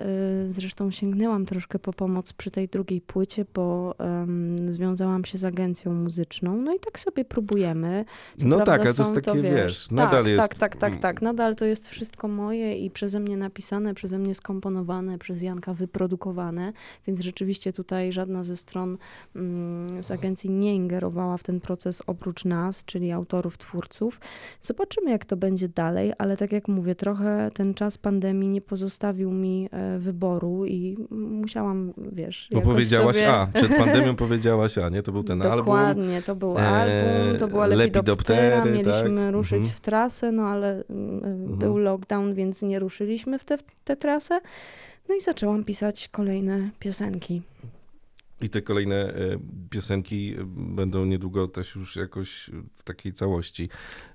Y, 0.49 0.53
zresztą 0.53 0.91
sięgnęłam 0.91 1.47
troszkę 1.47 1.79
po 1.79 1.93
pomoc 1.93 2.33
przy 2.33 2.51
tej 2.51 2.69
drugiej 2.69 3.01
płycie, 3.01 3.45
bo 3.55 3.95
um, 3.99 4.73
związałam 4.73 5.25
się 5.25 5.39
z 5.39 5.45
agencją 5.45 5.95
muzyczną, 5.95 6.57
no 6.57 6.75
i 6.75 6.81
tak 6.81 7.01
sobie 7.01 7.25
próbujemy. 7.25 8.05
Co 8.37 8.49
no 8.49 8.61
tak, 8.61 8.81
ale 8.81 8.95
to 8.95 9.03
jest 9.03 9.15
takie, 9.15 9.25
to, 9.25 9.35
wiesz, 9.35 9.53
wiesz, 9.53 9.91
nadal 9.91 10.25
tak, 10.25 10.27
jest... 10.27 10.43
Tak, 10.43 10.55
tak, 10.59 10.77
tak, 10.77 10.97
tak. 10.97 11.23
Nadal 11.23 11.57
to 11.57 11.65
jest 11.65 11.89
wszystko 11.89 12.29
moje 12.29 12.79
i 12.79 12.91
przeze 12.91 13.21
mnie 13.21 13.37
napisane, 13.37 13.95
przeze 13.95 14.19
mnie 14.19 14.35
skomponowane, 14.35 15.19
przez 15.19 15.43
Janka 15.43 15.75
wyprodukowane, 15.75 16.73
więc 17.07 17.21
rzeczywiście 17.21 17.73
tutaj 17.73 18.13
żadna 18.13 18.45
ze 18.45 18.57
stron 18.57 18.99
um, 19.35 20.03
z 20.03 20.11
agencji 20.11 20.51
nie 20.51 20.75
ingerowała 20.75 21.37
w 21.37 21.43
ten 21.43 21.61
proces 21.61 22.03
oprócz 22.07 22.45
nas, 22.45 22.85
czyli 22.85 23.13
autorów, 23.13 23.59
twórców. 23.59 24.21
Zobaczymy, 24.61 25.11
jak 25.11 25.25
to 25.25 25.37
będzie 25.37 25.69
dalej, 25.69 26.13
ale 26.19 26.37
tak 26.37 26.53
jak 26.53 26.69
mówię, 26.69 26.95
trochę 26.95 27.46
że 27.47 27.51
ten 27.51 27.75
czas 27.75 27.99
pandemii 27.99 28.49
nie 28.49 28.61
pozostawił 28.61 29.33
mi 29.33 29.69
e, 29.73 29.99
wyboru 29.99 30.67
i 30.67 30.97
musiałam, 31.11 31.93
wiesz, 32.13 32.49
Bo 32.53 32.61
powiedziałaś 32.61 33.17
sobie... 33.17 33.33
A, 33.33 33.47
przed 33.47 33.77
pandemią 33.85 34.17
powiedziałaś 34.17 34.79
A, 34.79 34.89
nie? 34.89 35.03
To 35.03 35.13
był 35.13 35.25
ten 35.25 35.43
album. 35.43 35.59
Dokładnie, 35.59 36.23
to 36.23 36.37
był 36.37 36.59
e, 36.59 36.69
album, 36.69 37.39
to 37.39 37.49
była 37.49 37.67
Lepidoptera, 37.67 38.65
Lepidoptery, 38.65 39.01
mieliśmy 39.03 39.25
tak? 39.27 39.35
ruszyć 39.35 39.59
Mhm. 39.59 39.75
w 39.77 39.81
trasę, 39.81 40.33
no 40.33 40.43
ale 40.43 40.85
mm, 40.91 41.59
był 41.59 41.79
lockdown, 41.79 42.35
więc 42.35 42.63
nie 42.63 42.79
ruszyliśmy 42.79 43.39
w 43.39 43.45
tę 43.85 43.97
trasę. 43.97 44.41
No 45.09 45.15
i 45.15 45.21
zaczęłam 45.21 45.65
pisać 45.65 46.09
kolejne 46.09 46.71
piosenki. 46.79 47.43
I 48.41 48.49
te 48.49 48.63
kolejne 48.63 48.97
e, 48.97 49.39
piosenki 49.71 50.35
e, 50.39 50.45
będą 50.77 51.05
niedługo 51.05 51.49
też 51.49 51.75
już 51.75 51.97
jakoś 51.97 52.51
w 52.75 52.83
takiej 52.83 53.13
całości. 53.13 53.69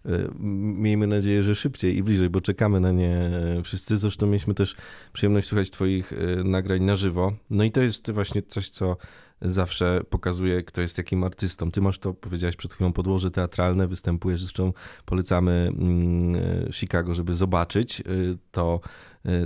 E, 0.06 0.10
Miejmy 0.40 1.08
nadzieję, 1.08 1.44
że 1.44 1.56
szybciej 1.56 1.98
i 1.98 2.04
bliżej, 2.04 2.30
bo 2.30 2.42
czekamy 2.42 2.80
na 2.80 2.92
nie 2.92 3.32
wszyscy. 3.64 3.98
Zresztą 3.98 4.28
mieliśmy 4.28 4.54
też 4.54 4.76
przyjemność 5.14 5.48
słuchać 5.48 5.72
twoich 5.72 6.14
nagrań 6.44 6.84
na 6.84 6.96
żywo. 6.96 7.34
No 7.50 7.64
i 7.64 7.72
to 7.72 7.82
jest 7.82 8.12
właśnie 8.12 8.42
coś, 8.42 8.70
co 8.70 8.98
zawsze 9.42 10.02
pokazuje, 10.10 10.64
kto 10.64 10.82
jest 10.82 10.98
jakim 10.98 11.24
artystą. 11.24 11.72
Ty 11.72 11.82
masz 11.82 12.00
to, 12.00 12.14
powiedziałeś 12.14 12.56
przed 12.56 12.74
chwilą, 12.74 12.94
podłoże 12.94 13.32
teatralne, 13.32 13.88
występujesz, 13.88 14.42
zresztą 14.42 14.74
polecamy 15.06 15.52
mm, 15.52 16.72
Chicago, 16.72 17.14
żeby 17.14 17.36
zobaczyć. 17.36 18.04
To, 18.52 18.80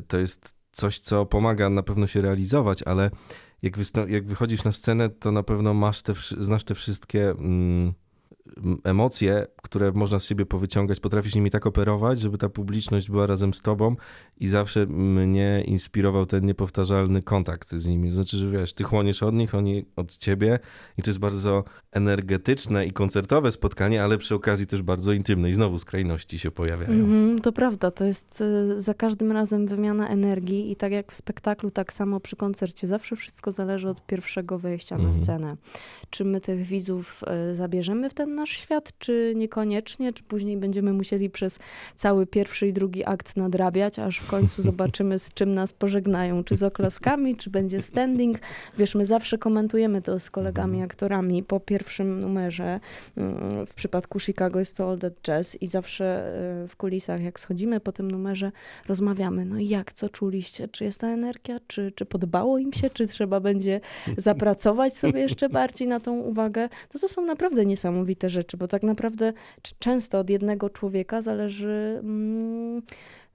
to 0.07 0.17
jest 0.17 0.55
coś, 0.71 0.99
co 0.99 1.25
pomaga 1.25 1.69
na 1.69 1.83
pewno 1.83 2.07
się 2.07 2.21
realizować, 2.21 2.83
ale 2.83 3.11
jak, 3.65 3.77
jak 4.09 4.27
wychodzisz 4.27 4.63
na 4.63 4.71
scenę, 4.71 5.09
to 5.09 5.31
na 5.31 5.43
pewno 5.43 5.73
masz 5.73 6.01
te, 6.01 6.13
znasz 6.39 6.63
te 6.63 6.75
wszystkie 6.75 7.29
mm, 7.29 7.93
emocje, 8.83 9.47
które 9.63 9.91
można 9.91 10.19
z 10.19 10.25
siebie 10.25 10.45
powyciągać, 10.45 10.99
potrafisz 10.99 11.35
nimi 11.35 11.51
tak 11.51 11.65
operować, 11.65 12.19
żeby 12.19 12.37
ta 12.37 12.49
publiczność 12.49 13.09
była 13.09 13.25
razem 13.27 13.53
z 13.53 13.61
tobą 13.61 13.95
i 14.39 14.47
zawsze 14.47 14.85
mnie 14.85 15.63
inspirował 15.67 16.25
ten 16.25 16.45
niepowtarzalny 16.45 17.21
kontakt 17.21 17.71
z 17.71 17.87
nimi. 17.87 18.11
Znaczy, 18.11 18.37
że 18.37 18.49
wiesz, 18.49 18.73
ty 18.73 18.83
chłoniesz 18.83 19.23
od 19.23 19.35
nich, 19.35 19.55
oni 19.55 19.85
od 19.95 20.17
ciebie 20.17 20.59
i 20.97 21.01
to 21.01 21.09
jest 21.09 21.19
bardzo 21.19 21.63
energetyczne 21.91 22.85
i 22.85 22.91
koncertowe 22.91 23.51
spotkanie, 23.51 24.03
ale 24.03 24.17
przy 24.17 24.35
okazji 24.35 24.67
też 24.67 24.81
bardzo 24.81 25.11
intymne 25.11 25.49
i 25.49 25.53
znowu 25.53 25.79
skrajności 25.79 26.39
się 26.39 26.51
pojawiają. 26.51 26.91
Mhm, 26.91 27.41
to 27.41 27.51
prawda, 27.51 27.91
to 27.91 28.05
jest 28.05 28.41
y, 28.41 28.81
za 28.81 28.93
każdym 28.93 29.31
razem 29.31 29.67
wymiana 29.67 30.07
energii 30.07 30.71
i 30.71 30.75
tak 30.75 30.91
jak 30.91 31.11
w 31.11 31.15
spektaklu, 31.15 31.71
tak 31.71 31.93
samo 31.93 32.19
przy 32.19 32.35
koncercie. 32.35 32.87
Zawsze 32.87 33.15
wszystko 33.15 33.51
zależy 33.51 33.89
od 33.89 34.05
pierwszego 34.05 34.59
wejścia 34.59 34.97
na 34.97 35.03
Mhm. 35.03 35.23
scenę. 35.23 35.57
Czy 36.09 36.25
my 36.25 36.41
tych 36.41 36.63
widzów 36.63 37.23
y, 37.51 37.55
zabierzemy 37.55 38.09
w 38.09 38.13
ten 38.13 38.34
nasz 38.35 38.49
świat, 38.49 38.93
czy 38.99 39.33
niekoniecznie, 39.35 40.13
czy 40.13 40.23
później 40.23 40.57
będziemy 40.57 40.93
musieli 40.93 41.29
przez 41.29 41.59
cały 41.95 42.27
pierwszy 42.27 42.67
i 42.67 42.73
drugi 42.73 43.05
akt 43.05 43.37
nadrabiać, 43.37 43.99
aż 43.99 44.19
w 44.19 44.27
końcu 44.27 44.61
zobaczymy, 44.71 45.19
z 45.19 45.33
czym 45.33 45.53
nas 45.53 45.73
pożegnają. 45.73 46.43
Czy 46.43 46.55
z 46.55 46.63
oklaskami, 46.63 47.35
czy 47.35 47.49
będzie 47.49 47.81
standing. 47.81 48.39
Wiesz, 48.77 48.95
my 48.95 49.05
zawsze 49.05 49.37
komentujemy 49.37 50.01
to 50.01 50.19
z 50.19 50.31
kolegami 50.31 50.81
aktorami 50.81 51.43
po 51.43 51.59
pierwszym 51.59 52.19
numerze. 52.19 52.79
Mm, 53.17 53.65
W 53.65 53.73
przypadku 53.73 54.19
Chicago 54.19 54.59
jest 54.59 54.77
to 54.77 54.89
All 54.89 54.99
That 54.99 55.13
Jazz 55.21 55.61
i 55.61 55.67
zawsze 55.67 56.33
y, 56.63 56.67
w 56.67 56.75
kulisach, 56.75 57.21
jak 57.21 57.39
schodzimy 57.39 57.79
po 57.79 57.91
tym 57.91 58.11
numerze, 58.11 58.51
rozmawiamy. 58.87 59.45
No 59.45 59.57
i 59.57 59.67
jak, 59.67 59.93
co 59.93 60.09
czuliście? 60.09 60.67
Czy 60.67 60.83
jest 60.83 61.01
ta 61.01 61.07
energia? 61.07 61.59
Czy, 61.67 61.91
czy 61.91 62.05
podobało 62.05 62.57
im 62.57 62.73
się? 62.73 62.89
Czy 62.89 63.07
trzeba 63.07 63.39
będzie 63.39 63.81
zapracować 64.17 64.97
sobie 64.97 65.21
jeszcze 65.21 65.49
bardziej 65.49 65.87
na 65.87 65.99
tą 65.99 66.13
uwagę? 66.19 66.69
To 66.89 66.99
to 66.99 67.07
są 67.07 67.21
naprawdę 67.21 67.65
niesamowite 67.65 68.24
rzeczy, 68.29 68.57
bo 68.57 68.67
tak 68.67 68.83
naprawdę 68.83 69.33
często 69.79 70.19
od 70.19 70.29
jednego 70.29 70.69
człowieka 70.69 71.21
zależy 71.21 71.99
mm, 72.03 72.81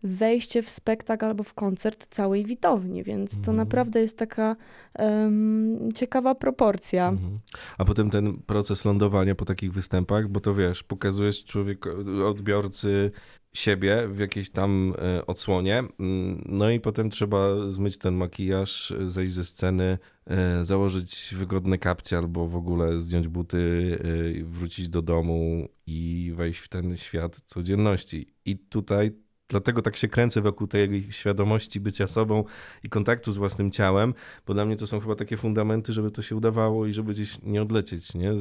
wejście 0.03 0.63
w 0.63 0.71
spektakl 0.71 1.25
albo 1.25 1.45
w 1.45 1.55
koncert 1.55 2.07
całej 2.11 2.45
widowni, 2.45 3.03
więc 3.03 3.31
to 3.31 3.39
Mhm. 3.39 3.57
naprawdę 3.57 4.01
jest 4.01 4.19
taka 4.19 4.57
em, 4.95 5.93
ciekawa 5.95 6.35
proporcja. 6.35 7.09
Mhm. 7.09 7.39
A 7.79 7.85
potem 7.85 8.11
ten 8.11 8.37
proces 8.43 8.85
lądowania 8.85 9.35
po 9.35 9.45
takich 9.45 9.73
występach, 9.73 10.29
bo 10.29 10.41
to 10.41 10.55
wiesz, 10.55 10.83
pokazujesz 10.83 11.45
człowiek, 11.45 11.87
odbiorcy 12.27 13.11
siebie 13.53 14.09
w 14.09 14.19
jakiejś 14.19 14.51
tam 14.51 14.95
e, 14.99 15.27
odsłonie, 15.27 15.79
mm, 15.79 16.45
no 16.47 16.71
i 16.71 16.81
potem 16.81 17.11
trzeba 17.11 17.71
zmyć 17.71 17.99
ten 17.99 18.15
makijaż, 18.15 18.91
e, 18.91 19.11
zejść 19.11 19.35
ze 19.35 19.45
sceny, 19.45 19.99
e, 20.27 20.65
założyć 20.65 21.35
wygodne 21.39 21.79
kapcie 21.79 22.19
albo 22.19 22.47
w 22.47 22.57
ogóle 22.57 23.01
zdjąć 23.01 23.29
buty, 23.29 23.99
wrócić 24.43 24.89
do 24.89 25.03
domu 25.03 25.69
i 25.87 26.33
wejść 26.37 26.61
w 26.61 26.69
ten 26.69 26.97
świat 26.97 27.37
codzienności. 27.47 28.35
I 28.45 28.59
tutaj 28.59 29.13
Dlatego 29.51 29.83
tak 29.83 29.97
się 29.97 30.09
kręcę 30.09 30.41
wokół 30.41 30.67
tej 30.67 31.13
świadomości 31.13 31.81
bycia 31.81 32.09
sobą 32.09 32.45
i 32.83 32.89
kontaktu 32.89 33.33
z 33.33 33.37
własnym 33.37 33.71
ciałem, 33.71 34.15
bo 34.47 34.55
dla 34.55 34.67
mnie 34.67 34.77
to 34.77 34.87
są 34.87 35.01
chyba 35.01 35.15
takie 35.15 35.37
fundamenty, 35.37 35.93
żeby 35.93 36.11
to 36.11 36.23
się 36.23 36.37
udawało 36.37 36.87
i 36.87 36.93
żeby 36.93 37.13
gdzieś 37.13 37.43
nie 37.43 37.63
odlecieć, 37.63 38.15
nie? 38.15 38.33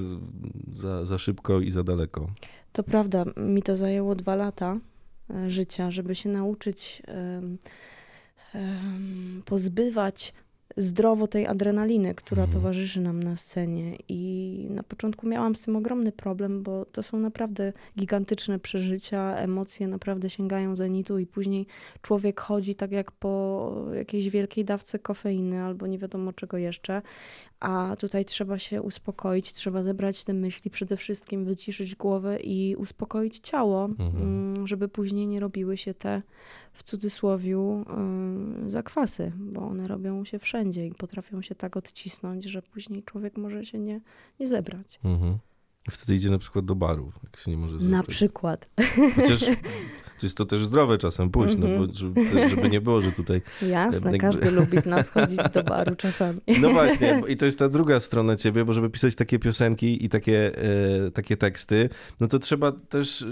Za, 0.73 1.05
za 1.05 1.17
szybko 1.17 1.59
i 1.59 1.71
za 1.71 1.83
daleko. 1.83 2.31
To 2.71 2.83
prawda, 2.83 3.25
mi 3.37 3.63
to 3.63 3.75
zajęło 3.75 4.15
dwa 4.15 4.35
lata 4.35 4.77
życia, 5.47 5.91
żeby 5.91 6.15
się 6.15 6.29
nauczyć 6.29 7.01
pozbywać 9.45 10.33
zdrowo 10.77 11.27
tej 11.27 11.47
adrenaliny, 11.47 12.15
która 12.15 12.43
Mhm. 12.43 12.59
towarzyszy 12.61 13.01
nam 13.01 13.23
na 13.23 13.35
scenie. 13.35 13.95
I 14.07 14.67
na 14.69 14.83
początku 14.83 15.27
miałam 15.27 15.55
z 15.55 15.61
tym 15.61 15.75
ogromny 15.75 16.11
problem, 16.11 16.63
bo 16.63 16.85
to 16.85 17.03
są 17.03 17.19
naprawdę 17.19 17.73
gigantyczne 17.97 18.59
przeżycia, 18.59 19.35
emocje 19.35 19.87
naprawdę 19.87 20.29
sięgają 20.29 20.75
zenitu 20.75 21.19
i 21.19 21.25
później 21.25 21.65
człowiek 22.01 22.39
chodzi 22.41 22.75
tak 22.75 22.91
jak 22.91 23.11
po 23.11 23.73
jakiejś 23.93 24.29
wielkiej 24.29 24.65
dawce 24.65 24.99
kofeiny 24.99 25.63
albo 25.63 25.87
nie 25.87 25.97
wiadomo 25.97 26.33
czego 26.33 26.57
jeszcze. 26.57 27.01
A 27.59 27.95
tutaj 27.99 28.25
trzeba 28.25 28.57
się 28.57 28.81
uspokoić, 28.81 29.53
trzeba 29.53 29.83
zebrać 29.83 30.23
te 30.23 30.33
myśli, 30.33 30.71
przede 30.71 30.97
wszystkim 30.97 31.45
wyciszyć 31.45 31.95
głowę 31.95 32.39
i 32.39 32.75
uspokoić 32.75 33.39
ciało, 33.39 33.85
Mhm. 33.85 34.15
mm, 34.21 34.67
żeby 34.67 34.87
później 34.87 35.27
nie 35.27 35.39
robiły 35.39 35.77
się 35.77 35.93
te 35.93 36.21
w 36.73 36.83
cudzysłowiu 36.83 37.85
y, 38.67 38.71
zakwasy, 38.71 39.31
bo 39.37 39.61
one 39.61 39.87
robią 39.87 40.25
się 40.25 40.39
wszędzie 40.39 40.58
i 40.85 40.93
potrafią 40.93 41.41
się 41.41 41.55
tak 41.55 41.77
odcisnąć, 41.77 42.43
że 42.43 42.61
później 42.61 43.03
człowiek 43.03 43.37
może 43.37 43.65
się 43.65 43.79
nie, 43.79 44.01
nie 44.39 44.47
zebrać. 44.47 44.99
Mhm. 45.03 45.37
Wtedy 45.89 46.15
idzie 46.15 46.29
na 46.29 46.37
przykład 46.37 46.65
do 46.65 46.75
baru, 46.75 47.11
jak 47.23 47.37
się 47.37 47.51
nie 47.51 47.57
może 47.57 47.75
Na 47.75 47.81
zebrać. 47.81 48.05
przykład. 48.07 48.69
Chociaż 49.15 49.45
to 50.19 50.25
jest 50.25 50.37
to 50.37 50.45
też 50.45 50.65
zdrowe 50.65 50.97
czasem 50.97 51.29
pójść, 51.29 51.55
no 51.57 51.67
Mhm. 51.67 51.87
bo 51.87 51.93
żeby, 51.93 52.49
żeby 52.49 52.69
nie 52.69 52.81
było, 52.81 53.01
że 53.01 53.11
tutaj... 53.11 53.41
Jasne, 53.61 53.99
Jakby- 54.11 54.17
każdy 54.17 54.51
lubi 54.51 54.81
z 54.81 54.85
nas 54.85 55.09
chodzić 55.13 55.39
do 55.53 55.63
baru 55.63 55.95
czasami. 55.95 56.39
No 56.61 56.69
właśnie, 56.69 57.21
i 57.27 57.37
to 57.37 57.45
jest 57.45 57.59
ta 57.59 57.69
druga 57.69 57.99
strona 57.99 58.35
ciebie, 58.35 58.65
bo 58.65 58.73
żeby 58.73 58.89
pisać 58.89 59.15
takie 59.15 59.39
piosenki 59.39 60.05
i 60.05 60.09
takie, 60.09 60.51
e, 61.07 61.11
takie 61.11 61.37
teksty, 61.37 61.89
no 62.19 62.27
to 62.27 62.39
trzeba 62.39 62.71
też 62.71 63.21
e, 63.21 63.25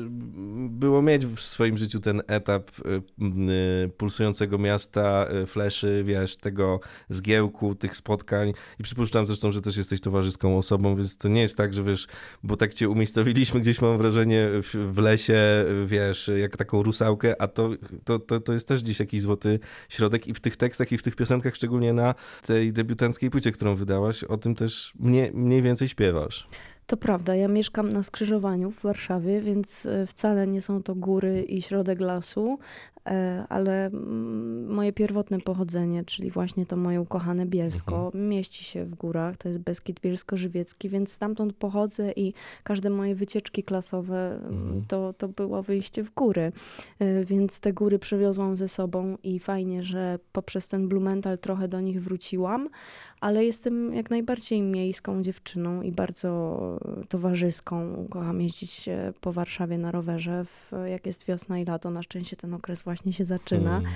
było 0.70 1.02
mieć 1.02 1.26
w 1.26 1.40
swoim 1.42 1.78
życiu 1.78 2.00
ten 2.00 2.22
etap 2.28 2.72
e, 2.86 2.96
e, 2.96 3.88
pulsującego 3.90 4.58
miasta, 4.58 5.28
e, 5.30 5.46
fleszy, 5.46 6.04
wiesz, 6.06 6.36
tego 6.36 6.80
zgiełku, 7.10 7.76
tych 7.76 7.96
spotkań 7.96 8.54
i 8.80 8.84
przypuszczam 8.84 9.28
zresztą, 9.28 9.52
że 9.52 9.62
też 9.62 9.78
jesteś 9.78 10.02
towarzyską 10.02 10.58
osobą, 10.58 10.96
więc 10.96 11.18
to 11.18 11.28
nie 11.28 11.42
jest 11.42 11.58
tak, 11.58 11.74
że 11.74 11.84
wiesz, 11.84 12.08
bo 12.48 12.58
tak 12.58 12.74
cię 12.74 12.90
umiejscowiliśmy 12.90 13.60
gdzieś, 13.60 13.82
mam 13.82 13.98
wrażenie, 13.98 14.50
w, 14.64 14.94
w 14.94 14.98
lesie, 14.98 15.66
wiesz, 15.86 16.32
jak 16.38 16.58
taką 16.58 16.84
rusałkę, 16.84 17.42
a 17.42 17.48
to, 17.48 17.70
to, 18.04 18.20
to, 18.20 18.40
to 18.40 18.54
jest 18.54 18.68
też 18.68 18.84
gdzieś 18.84 19.00
jakiś 19.00 19.22
złoty 19.22 19.60
środek 19.90 20.28
i 20.28 20.34
w 20.34 20.40
tych 20.40 20.58
tekstach 20.58 20.92
i 20.92 20.98
w 20.98 21.04
tych 21.04 21.16
piosenkach, 21.16 21.56
szczególnie 21.56 21.94
na 21.94 22.16
tej 22.46 22.74
debiutanckiej 22.74 23.30
płycie, 23.30 23.52
którą 23.52 23.76
wydałaś, 23.76 24.24
o 24.24 24.38
tym 24.38 24.56
też 24.56 24.94
mniej, 25.00 25.32
mniej 25.34 25.62
więcej 25.62 25.88
śpiewasz. 25.88 26.48
To 26.88 26.98
prawda, 26.98 27.36
ja 27.36 27.48
mieszkam 27.48 27.94
na 27.94 28.04
skrzyżowaniu 28.04 28.72
w 28.72 28.82
Warszawie, 28.82 29.42
więc 29.42 29.86
e, 29.86 30.08
wcale 30.08 30.48
nie 30.48 30.62
są 30.62 30.84
to 30.84 30.96
góry 30.96 31.44
i 31.44 31.62
środek 31.62 32.02
lasu, 32.02 32.60
ale 33.50 33.86
mm, 33.86 34.74
moje 34.74 34.94
pierwotne 34.94 35.40
pochodzenie, 35.40 36.04
czyli 36.06 36.32
właśnie 36.32 36.66
to 36.66 36.78
moje 36.78 37.02
ukochane 37.02 37.46
Bielsko, 37.46 38.12
mieści 38.14 38.64
się 38.64 38.86
w 38.86 38.96
górach, 38.96 39.38
to 39.38 39.48
jest 39.48 39.60
Beskid 39.60 40.00
Bielsko-Żywiecki, 40.00 40.90
więc 40.90 41.12
stamtąd 41.12 41.54
pochodzę 41.54 42.12
i 42.12 42.34
każde 42.64 42.90
moje 42.90 43.16
wycieczki 43.16 43.64
klasowe 43.64 44.28
Mhm. 44.50 44.82
to, 44.88 45.14
to 45.14 45.28
było 45.28 45.64
wyjście 45.64 46.04
w 46.04 46.14
góry, 46.14 46.52
E, 47.00 47.26
więc 47.26 47.60
te 47.60 47.74
góry 47.74 48.00
przywiozłam 48.00 48.58
ze 48.58 48.68
sobą 48.68 49.18
i 49.24 49.40
fajnie, 49.40 49.84
że 49.84 50.20
poprzez 50.32 50.68
ten 50.68 50.88
Blumenthal 50.88 51.38
trochę 51.38 51.68
do 51.68 51.82
nich 51.82 52.04
wróciłam, 52.04 52.70
ale 53.22 53.46
jestem 53.46 53.94
jak 53.94 54.10
najbardziej 54.10 54.62
miejską 54.62 55.24
dziewczyną 55.24 55.82
i 55.82 55.92
bardzo 55.92 56.80
towarzyską. 57.10 58.08
Kocham 58.10 58.42
jeździć 58.42 58.90
po 59.22 59.34
Warszawie 59.34 59.78
na 59.78 59.92
rowerze, 59.92 60.46
w, 60.46 60.72
jak 60.86 61.06
jest 61.06 61.26
wiosna 61.26 61.60
i 61.60 61.66
lato. 61.66 61.92
Na 61.92 62.04
szczęście 62.04 62.36
ten 62.36 62.54
okres 62.54 62.82
właśnie 62.82 63.14
się 63.14 63.26
zaczyna. 63.26 63.70
Hmm. 63.72 63.92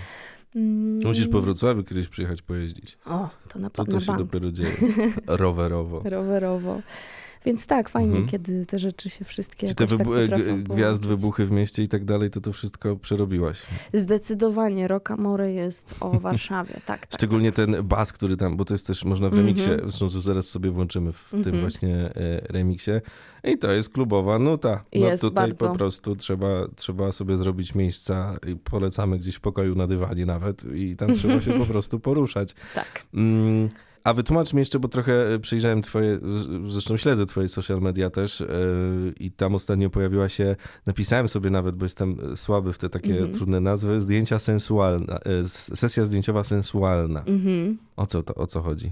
Mm. 0.56 1.00
Musisz 1.06 1.28
po 1.28 1.42
Wrocławiu 1.42 1.84
kiedyś 1.84 2.08
przyjechać 2.08 2.42
pojeździć. 2.42 2.98
O, 3.06 3.30
to 3.50 3.60
na, 3.60 3.70
To 3.70 3.84
na 3.84 3.92
to 3.92 4.00
się 4.00 4.06
bank. 4.06 4.20
dopiero 4.20 4.51
dzieje. 4.51 4.72
Rowerowo. 5.28 6.01
Rowerowo. 6.06 6.82
Więc 7.46 7.68
tak, 7.68 7.90
fajnie, 7.90 8.10
Mhm. 8.12 8.28
kiedy 8.28 8.66
te 8.66 8.80
rzeczy 8.80 9.10
się 9.10 9.26
wszystkie 9.26 9.68
Czy 9.68 9.76
te 9.76 9.88
tak 9.88 9.98
wybu- 9.98 10.28
g- 10.28 10.64
gwiazd, 10.76 11.06
wybuchy 11.06 11.46
w 11.46 11.52
mieście 11.52 11.84
i 11.84 11.88
tak 11.88 12.06
dalej, 12.06 12.30
to 12.30 12.42
to 12.42 12.54
wszystko 12.54 12.96
przerobiłaś. 12.96 13.62
Zdecydowanie 13.94 14.88
Rockamore 14.88 15.52
jest 15.52 15.96
o 16.00 16.10
Warszawie, 16.20 16.74
tak, 16.86 17.08
tak. 17.08 17.14
Szczególnie 17.14 17.52
ten 17.52 17.76
bas, 17.84 18.14
który 18.14 18.38
tam, 18.38 18.58
bo 18.58 18.66
to 18.66 18.74
jest 18.74 18.88
też 18.88 19.06
można 19.06 19.30
w 19.30 19.34
Mhm. 19.34 19.48
remiksie, 19.48 19.70
zresztą 19.84 20.10
że 20.10 20.22
zaraz 20.22 20.50
sobie 20.50 20.72
włączymy 20.72 21.12
w 21.12 21.30
tym 21.30 21.38
Mhm. 21.40 21.62
właśnie 21.62 21.96
e, 21.96 22.12
remiksie. 22.54 22.92
I 23.44 23.58
to 23.58 23.72
jest 23.72 23.90
klubowa 23.94 24.40
nuta. 24.40 24.84
No 24.96 25.08
Jest 25.08 25.22
tutaj 25.22 25.48
bardzo. 25.50 25.68
po 25.68 25.76
prostu 25.76 26.16
trzeba, 26.16 26.48
trzeba 26.76 27.12
sobie 27.12 27.38
zrobić 27.38 27.76
miejsca 27.76 28.38
i 28.48 28.56
polecamy 28.56 29.18
gdzieś 29.20 29.36
w 29.36 29.40
pokoju 29.40 29.76
na 29.76 29.88
dywanie 29.88 30.26
nawet 30.26 30.64
i 30.76 30.96
tam 30.96 31.14
trzeba 31.14 31.42
się 31.42 31.54
po 31.60 31.66
prostu 31.66 32.00
poruszać. 32.00 32.56
Tak. 32.76 33.04
Mm, 33.14 33.70
a 34.03 34.13
wytłumacz 34.13 34.53
mi 34.53 34.60
jeszcze, 34.60 34.79
bo 34.79 34.88
trochę 34.88 35.34
e, 35.34 35.39
przejrzałem 35.39 35.81
twoje, 35.81 36.20
zresztą 36.67 36.98
śledzę 36.98 37.25
twoje 37.25 37.48
social 37.48 37.81
media 37.81 38.10
też 38.10 38.41
e, 38.41 38.48
i 39.20 39.31
tam 39.31 39.55
ostatnio 39.55 39.89
pojawiła 39.89 40.29
się, 40.29 40.55
napisałem 40.86 41.27
sobie 41.27 41.50
nawet, 41.50 41.75
bo 41.75 41.86
jestem 41.86 42.17
e, 42.34 42.38
słaby 42.38 42.74
w 42.74 42.77
te 42.77 42.89
takie 42.89 43.13
Mhm. 43.13 43.31
trudne 43.31 43.60
nazwy, 43.60 44.01
zdjęcia 44.01 44.39
sensualna, 44.39 45.20
sesja 45.43 46.05
zdjęciowa 46.05 46.43
sensualna. 46.43 47.24
Mhm. 47.27 47.77
O 47.96 48.05
co 48.05 48.24
to, 48.24 48.36
o 48.36 48.48
co 48.48 48.62
chodzi? 48.62 48.91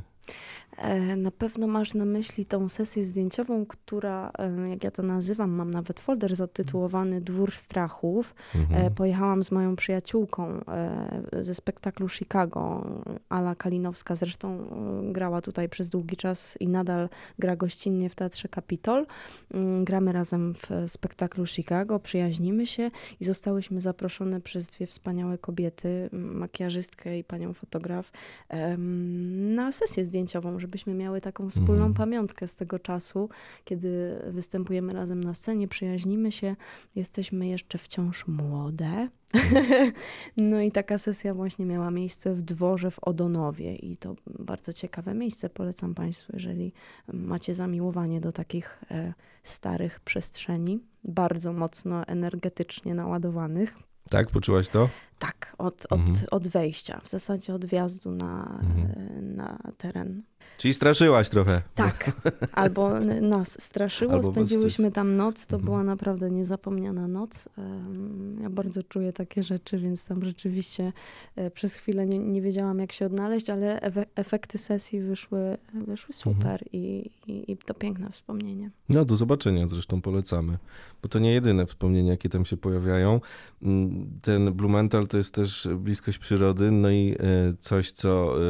E, 0.80 1.16
Na 1.16 1.32
pewno 1.32 1.68
masz 1.68 1.94
na 1.94 2.06
myśli 2.06 2.46
tą 2.46 2.70
sesję 2.70 3.04
zdjęciową, 3.04 3.66
która, 3.66 4.32
jak 4.70 4.84
ja 4.84 4.92
to 4.92 5.04
nazywam, 5.04 5.52
mam 5.52 5.72
nawet 5.72 6.00
folder 6.00 6.36
zatytułowany 6.36 7.22
Dwór 7.22 7.52
Strachów. 7.52 8.36
Mhm. 8.56 8.86
E, 8.86 8.92
Pojechałam 8.92 9.44
z 9.44 9.52
moją 9.52 9.76
przyjaciółką 9.76 10.60
e, 10.68 11.44
ze 11.44 11.56
spektaklu 11.56 12.10
Chicago, 12.10 12.86
Ala 13.30 13.56
Kalinowska, 13.56 14.16
zresztą 14.16 14.58
grała 15.12 15.42
tutaj 15.42 15.70
przez 15.70 15.90
długi 15.90 16.18
czas 16.18 16.58
i 16.60 16.68
nadal 16.68 17.10
gra 17.40 17.56
gościnnie 17.56 18.10
w 18.10 18.16
Teatrze 18.16 18.48
Kapitol. 18.48 19.06
Mm, 19.54 19.86
Gramy 19.86 20.12
razem 20.12 20.54
w 20.54 20.92
spektaklu 20.92 21.46
Chicago, 21.46 22.00
przyjaźnimy 22.00 22.66
się 22.68 22.92
i 23.20 23.26
zostałyśmy 23.26 23.82
zaproszone 23.82 24.42
przez 24.42 24.68
dwie 24.68 24.88
wspaniałe 24.88 25.38
kobiety, 25.38 26.10
makijażystkę 26.12 27.18
i 27.18 27.24
panią 27.24 27.54
fotograf, 27.54 28.12
na 29.56 29.72
sesję 29.72 30.06
zdjęciową, 30.06 30.60
żebyśmy 30.70 30.94
miały 30.94 31.22
taką 31.22 31.50
wspólną 31.50 31.74
Mhm. 31.86 31.94
pamiątkę 31.94 32.48
z 32.48 32.56
tego 32.56 32.80
czasu, 32.80 33.30
kiedy 33.66 34.22
występujemy 34.28 34.94
razem 34.94 35.24
na 35.24 35.34
scenie, 35.34 35.68
przyjaźnimy 35.68 36.32
się, 36.32 36.56
jesteśmy 36.96 37.48
jeszcze 37.48 37.78
wciąż 37.78 38.28
młode. 38.28 39.08
no 40.38 40.62
i 40.62 40.72
taka 40.72 40.98
sesja 40.98 41.34
właśnie 41.34 41.66
miała 41.66 41.92
miejsce 41.92 42.36
w 42.36 42.42
dworze 42.42 42.92
w 42.92 43.00
Odonowie 43.00 43.76
i 43.76 43.98
to 43.98 44.16
bardzo 44.40 44.74
ciekawe 44.74 45.14
miejsce. 45.14 45.50
Polecam 45.50 45.96
Państwu, 45.96 46.32
jeżeli 46.34 46.74
macie 47.14 47.56
zamiłowanie 47.56 48.22
do 48.22 48.32
takich 48.32 48.80
e, 48.92 49.14
starych 49.44 50.00
przestrzeni, 50.00 50.80
bardzo 51.04 51.54
mocno 51.54 52.04
energetycznie 52.08 52.94
naładowanych. 52.96 53.78
Tak, 54.10 54.28
poczułaś 54.32 54.70
to? 54.70 54.90
Tak, 55.20 55.56
od, 55.58 55.86
od, 55.90 56.00
Mhm. 56.00 56.18
od 56.32 56.48
wejścia, 56.48 57.02
w 57.04 57.10
zasadzie 57.10 57.54
od 57.54 57.66
wjazdu 57.66 58.12
na, 58.12 58.60
Mhm. 58.64 58.92
e, 59.18 59.22
na 59.22 59.60
teren. 59.78 60.22
Czyli 60.60 60.74
straszyłaś 60.74 61.30
trochę. 61.30 61.62
Tak, 61.76 62.12
albo 62.52 63.00
nas 63.22 63.62
straszyło, 63.64 64.14
Albo 64.14 64.32
spędziłyśmy 64.32 64.92
tam 64.92 65.16
noc, 65.16 65.48
to 65.48 65.56
Mhm. 65.56 65.66
była 65.66 65.84
naprawdę 65.84 66.32
niezapomniana 66.32 67.08
noc. 67.08 67.50
Ja 68.42 68.50
bardzo 68.50 68.84
czuję 68.84 69.14
takie 69.14 69.44
rzeczy, 69.44 69.78
więc 69.78 70.06
tam 70.06 70.26
rzeczywiście 70.26 70.94
e, 71.36 71.52
przez 71.52 71.76
chwilę 71.76 72.06
nie, 72.06 72.20
nie 72.20 72.42
wiedziałam, 72.42 72.80
jak 72.80 72.92
się 72.92 73.06
odnaleźć, 73.06 73.50
ale 73.50 73.80
efekty 74.16 74.58
sesji 74.58 75.02
wyszły, 75.02 75.58
wyszły 75.74 76.16
Mhm. 76.16 76.36
super 76.36 76.64
i, 76.74 77.12
i, 77.28 77.52
i 77.52 77.58
to 77.58 77.74
piękne 77.74 78.10
wspomnienie. 78.10 78.70
No, 78.90 79.06
do 79.06 79.16
zobaczenia 79.16 79.68
zresztą 79.68 80.02
polecamy, 80.02 80.58
bo 81.02 81.08
to 81.10 81.20
nie 81.20 81.34
jedyne 81.34 81.66
wspomnienia, 81.66 82.12
jakie 82.12 82.30
tam 82.30 82.46
się 82.46 82.58
pojawiają. 82.58 83.22
Mm, 83.62 84.10
Ten 84.22 84.54
Blumenthal 84.54 85.08
to 85.08 85.18
jest 85.18 85.34
też 85.36 85.68
bliskość 85.78 86.18
przyrody, 86.18 86.72
no 86.72 86.90
i 86.90 87.16
e, 87.20 87.54
coś, 87.60 87.92
co 87.92 88.36
e, 88.38 88.42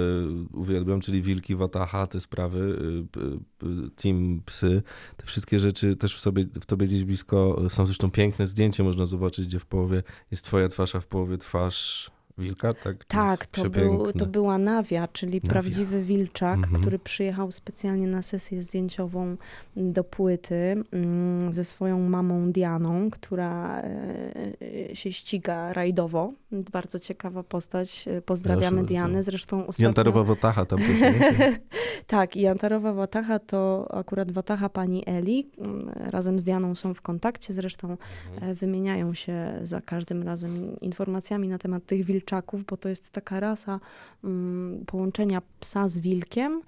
uwielbiam, 0.54 1.02
czyli 1.02 1.22
wilki 1.22 1.56
Wataha, 1.56 1.99
te 2.08 2.22
sprawy, 2.22 2.78
p- 3.12 3.20
p- 3.58 3.68
team 3.96 4.42
psy, 4.46 4.84
te 5.18 5.26
wszystkie 5.26 5.60
rzeczy 5.60 5.96
też 5.96 6.16
w 6.16 6.20
sobie, 6.20 6.46
w 6.62 6.66
tobie 6.66 6.88
gdzieś 6.88 7.04
blisko 7.06 7.62
są. 7.70 7.86
Zresztą 7.86 8.12
piękne 8.12 8.48
zdjęcie, 8.48 8.84
można 8.84 9.06
zobaczyć, 9.06 9.48
gdzie 9.48 9.60
w 9.60 9.66
połowie 9.66 10.04
jest 10.32 10.46
twoja 10.46 10.68
twarz, 10.68 10.96
a 10.96 11.00
w 11.00 11.08
połowie 11.08 11.38
twarz 11.38 12.12
wilka, 12.40 12.74
tak? 12.74 13.06
Tak, 13.06 13.46
to, 13.46 13.70
był, 13.70 14.12
to 14.12 14.26
była 14.26 14.58
Nawia, 14.58 15.08
czyli 15.08 15.34
Nawia. 15.44 15.50
prawdziwy 15.50 16.04
wilczak, 16.04 16.58
Mhm. 16.58 16.82
który 16.82 17.00
przyjechał 17.00 17.52
specjalnie 17.52 18.08
na 18.08 18.22
sesję 18.22 18.62
zdjęciową 18.62 19.38
do 19.76 20.04
płyty 20.04 20.84
mm, 20.92 21.54
ze 21.54 21.64
swoją 21.64 22.00
mamą 22.00 22.52
Dianą, 22.52 23.10
która 23.10 23.82
e, 23.82 24.96
się 24.96 25.12
ściga 25.12 25.74
rajdowo. 25.74 26.34
Bardzo 26.52 27.00
ciekawa 27.00 27.44
postać. 27.44 28.08
E, 28.08 28.22
Pozdrawiamy 28.22 28.78
Proszę 28.78 28.88
Dianę. 28.88 29.14
bardzo. 29.14 29.26
Zresztą 29.32 29.68
ostatnio... 29.68 29.84
Jantarowa 29.88 30.24
Wataha 30.24 30.66
tam 30.66 30.80
też, 30.80 30.88
tak, 32.08 32.36
i 32.36 32.42
Jantarowa 32.42 32.94
Wataha 32.94 33.40
to 33.40 33.88
akurat 33.92 34.32
Wataha 34.32 34.70
pani 34.70 35.04
Eli. 35.06 35.50
Mm, 35.58 35.90
Razem 35.96 36.40
z 36.40 36.44
Dianą 36.44 36.76
są 36.76 36.94
w 36.94 37.02
kontakcie, 37.02 37.54
zresztą 37.54 37.90
Mhm. 37.90 38.52
e, 38.52 38.56
wymieniają 38.56 39.14
się 39.14 39.60
za 39.64 39.82
każdym 39.82 40.24
razem 40.24 40.80
informacjami 40.82 41.48
na 41.48 41.58
temat 41.58 41.86
tych 41.86 42.06
wilczaków, 42.30 42.66
bo 42.66 42.78
to 42.78 42.90
jest 42.90 43.12
taka 43.12 43.40
rasa 43.40 43.80
mm, 44.24 44.86
połączenia 44.86 45.42
psa 45.60 45.88
z 45.88 46.00
wilkiem. 46.00 46.62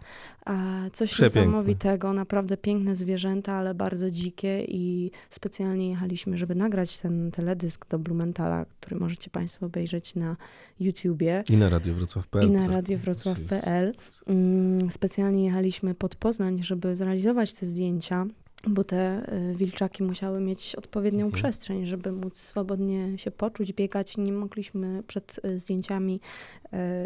E, 0.47 0.89
coś 0.93 1.11
Przepiękne. 1.13 1.41
niesamowitego, 1.41 2.13
naprawdę 2.13 2.57
piękne 2.57 2.95
zwierzęta, 2.95 3.53
ale 3.53 3.73
bardzo 3.75 4.11
dzikie 4.11 4.65
i 4.67 5.11
specjalnie 5.29 5.89
jechaliśmy, 5.89 6.37
żeby 6.37 6.55
nagrać 6.55 6.97
ten 6.97 7.31
teledysk 7.31 7.87
do 7.89 7.99
Blumenthala, 7.99 8.65
który 8.79 8.99
możecie 8.99 9.29
Państwo 9.29 9.65
obejrzeć 9.65 10.15
na 10.15 10.37
YouTubie 10.79 11.43
I 11.49 11.57
na 11.57 11.69
Radio 11.69 11.93
Wrocław.pl. 11.93 12.47
i 12.47 12.51
na 12.51 12.61
tak. 12.61 12.71
radiowrocław.pl. 12.71 13.93
Mm, 14.27 14.91
Specjalnie 14.91 15.45
jechaliśmy 15.45 15.95
pod 15.95 16.15
Poznań, 16.15 16.63
żeby 16.63 16.95
zrealizować 16.95 17.53
te 17.53 17.65
zdjęcia, 17.65 18.25
bo 18.67 18.83
te 18.83 19.33
y, 19.51 19.55
wilczaki 19.55 20.03
musiały 20.03 20.41
mieć 20.41 20.75
odpowiednią 20.75 21.25
Mhm. 21.25 21.31
przestrzeń, 21.43 21.85
żeby 21.85 22.11
móc 22.11 22.37
swobodnie 22.37 23.17
się 23.17 23.31
poczuć, 23.31 23.73
biegać. 23.73 24.17
Nie 24.17 24.31
mogliśmy 24.31 25.03
przed 25.07 25.39
y, 25.45 25.59
zdjęciami 25.59 26.19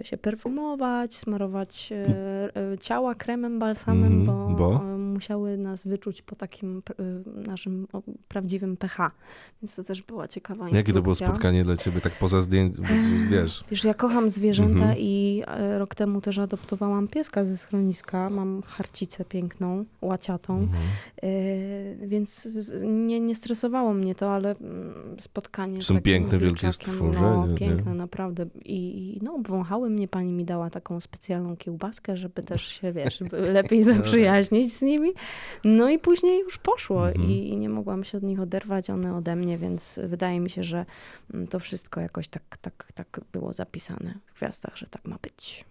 y, 0.02 0.06
się 0.06 0.18
perfumować, 0.18 1.16
smarować 1.18 1.90
y, 2.74 2.78
ciała 2.78 3.16
kremem, 3.16 3.60
balsamem, 3.60 4.14
Mhm, 4.14 4.26
bo, 4.26 4.56
bo? 4.80 4.84
musiały 4.98 5.58
nas 5.58 5.88
wyczuć 5.88 6.22
po 6.22 6.36
takim 6.36 6.82
naszym 7.48 7.88
prawdziwym 8.28 8.78
pH. 8.78 9.12
Więc 9.62 9.76
to 9.76 9.84
też 9.84 10.02
była 10.02 10.28
ciekawa 10.28 10.70
Jakie 10.70 10.94
to 10.94 11.02
było 11.02 11.12
instrukcja. 11.12 11.28
spotkanie 11.28 11.64
dla 11.64 11.78
ciebie, 11.78 12.02
tak 12.02 12.14
poza 12.14 12.42
zdjęć, 12.42 12.76
wiesz? 13.32 13.64
Wiesz, 13.72 13.84
ja 13.84 13.94
kocham 13.94 14.30
zwierzęta 14.30 14.76
Mhm. 14.80 14.96
i 15.00 15.44
rok 15.78 15.96
temu 15.96 16.22
też 16.22 16.38
adoptowałam 16.38 17.08
pieska 17.08 17.46
ze 17.46 17.58
schroniska. 17.58 18.30
Mam 18.30 18.62
harcicę 18.62 19.26
piękną, 19.26 19.86
łaciatą, 20.02 20.58
Mhm. 20.60 20.82
Więc 22.08 22.44
z- 22.44 22.82
nie, 22.84 23.20
nie 23.20 23.36
stresowało 23.36 23.94
mnie 23.94 24.16
to, 24.16 24.32
ale 24.34 24.56
mm, 24.62 25.16
spotkanie 25.20 25.82
Są 25.82 26.02
piękne, 26.02 26.38
wielkie 26.38 26.72
stworzenia, 26.72 27.22
No, 27.36 27.48
nie? 27.48 27.56
piękne, 27.58 27.94
naprawdę. 27.94 28.46
I, 28.66 29.20
no, 29.22 29.40
wąchały 29.48 29.90
mnie, 29.90 30.08
pani 30.08 30.32
mi 30.34 30.46
dała 30.46 30.70
taką 30.70 31.00
specjalną 31.00 31.58
kiełbaskę, 31.58 32.18
żeby 32.18 32.44
też 32.44 32.68
się, 32.68 32.92
wiesz, 32.92 33.20
lepiej 33.58 33.84
zaprzyjaźnić 33.84 34.74
z 34.74 34.82
nimi. 34.82 35.12
No 35.64 35.90
i 35.90 36.00
później 36.00 36.40
już 36.40 36.58
poszło 36.58 37.08
Mhm. 37.08 37.30
i, 37.32 37.50
i 37.50 37.58
nie 37.58 37.70
mogłam 37.70 38.04
się 38.04 38.18
od 38.18 38.24
nich 38.24 38.40
oderwać, 38.40 38.90
one 38.90 39.16
ode 39.16 39.36
mnie, 39.36 39.58
więc 39.58 40.00
wydaje 40.08 40.40
mi 40.40 40.50
się, 40.50 40.64
że 40.64 40.86
mm, 41.34 41.48
to 41.48 41.60
wszystko 41.60 42.02
jakoś 42.02 42.28
tak, 42.28 42.58
tak, 42.62 42.88
tak 42.94 43.22
było 43.32 43.54
zapisane 43.54 44.14
w 44.34 44.38
gwiazdach, 44.38 44.78
że 44.78 44.88
tak 44.88 45.06
ma 45.08 45.18
być. 45.22 45.66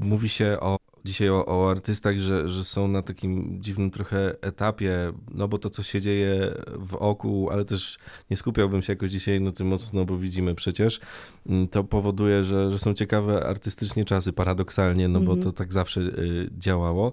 Mówi 0.00 0.28
się 0.28 0.56
o, 0.60 0.78
dzisiaj 1.04 1.30
o, 1.30 1.46
o 1.46 1.70
artystach, 1.70 2.18
że, 2.18 2.48
że 2.48 2.64
są 2.64 2.88
na 2.88 3.02
takim 3.02 3.62
dziwnym 3.62 3.90
trochę 3.90 4.34
etapie, 4.42 5.12
no 5.30 5.48
bo 5.48 5.58
to, 5.58 5.70
co 5.70 5.82
się 5.82 6.00
dzieje 6.00 6.54
w 6.76 6.94
oku, 6.94 7.48
ale 7.50 7.64
też 7.64 7.98
nie 8.30 8.36
skupiałbym 8.36 8.82
się 8.82 8.92
jakoś 8.92 9.10
dzisiaj 9.10 9.40
na 9.40 9.52
tym 9.52 9.66
mocno, 9.66 10.04
bo 10.04 10.18
widzimy 10.18 10.54
przecież, 10.54 11.00
mm, 11.46 11.68
to 11.68 11.84
powoduje, 11.84 12.44
że, 12.44 12.72
że 12.72 12.78
są 12.78 12.94
ciekawe 12.94 13.46
artystycznie 13.46 14.04
czasy, 14.04 14.32
paradoksalnie, 14.32 15.08
no 15.08 15.20
bo 15.20 15.32
Mhm. 15.32 15.42
to 15.42 15.52
tak 15.52 15.72
zawsze 15.72 16.00
y, 16.00 16.50
działało. 16.58 17.12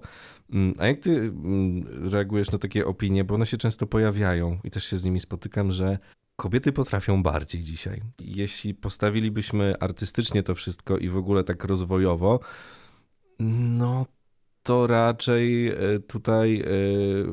Mm, 0.52 0.74
A 0.78 0.86
jak 0.86 1.00
ty 1.00 1.10
mm, 1.10 2.10
reagujesz 2.12 2.52
na 2.52 2.58
takie 2.58 2.86
opinie, 2.86 3.24
bo 3.24 3.34
one 3.34 3.46
się 3.46 3.56
często 3.56 3.86
pojawiają 3.86 4.58
i 4.64 4.70
też 4.70 4.84
się 4.84 4.98
z 4.98 5.04
nimi 5.04 5.20
spotykam, 5.20 5.72
że 5.72 5.98
Kobiety 6.36 6.72
potrafią 6.72 7.22
bardziej 7.22 7.62
dzisiaj. 7.62 8.02
Jeśli 8.20 8.74
postawilibyśmy 8.74 9.74
artystycznie 9.80 10.42
to 10.42 10.54
wszystko 10.54 10.98
i 10.98 11.08
w 11.08 11.16
ogóle 11.16 11.44
tak 11.44 11.64
rozwojowo, 11.64 12.40
no 13.38 14.06
to 14.62 14.86
raczej 14.86 15.68
e, 15.68 15.74
tutaj 16.06 16.60
e, 16.60 16.64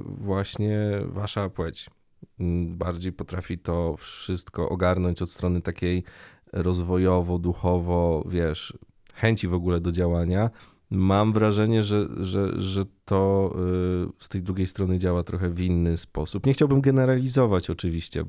właśnie 0.06 0.80
wasza 1.06 1.50
płeć 1.50 1.90
mm, 2.40 2.78
bardziej 2.78 3.14
potrafi 3.14 3.58
to 3.58 3.96
wszystko 3.98 4.70
ogarnąć 4.70 5.22
od 5.22 5.32
strony 5.32 5.62
takiej 5.62 6.04
rozwojowo, 6.54 7.40
duchowo, 7.40 8.24
wiesz, 8.30 8.78
chęci 9.14 9.48
w 9.48 9.54
ogóle 9.54 9.82
do 9.82 9.92
działania. 9.92 10.50
Mam 10.94 11.34
wrażenie, 11.34 11.84
że, 11.84 12.08
że, 12.18 12.62
że 12.62 12.86
to 13.06 13.54
y, 14.20 14.24
z 14.24 14.30
tej 14.30 14.42
drugiej 14.42 14.68
strony 14.68 14.98
działa 14.98 15.24
trochę 15.24 15.50
w 15.50 15.60
inny 15.60 15.98
sposób. 15.98 16.46
Nie 16.46 16.54
chciałbym 16.54 16.82
generalizować 16.82 17.70
oczywiście. 17.70 18.24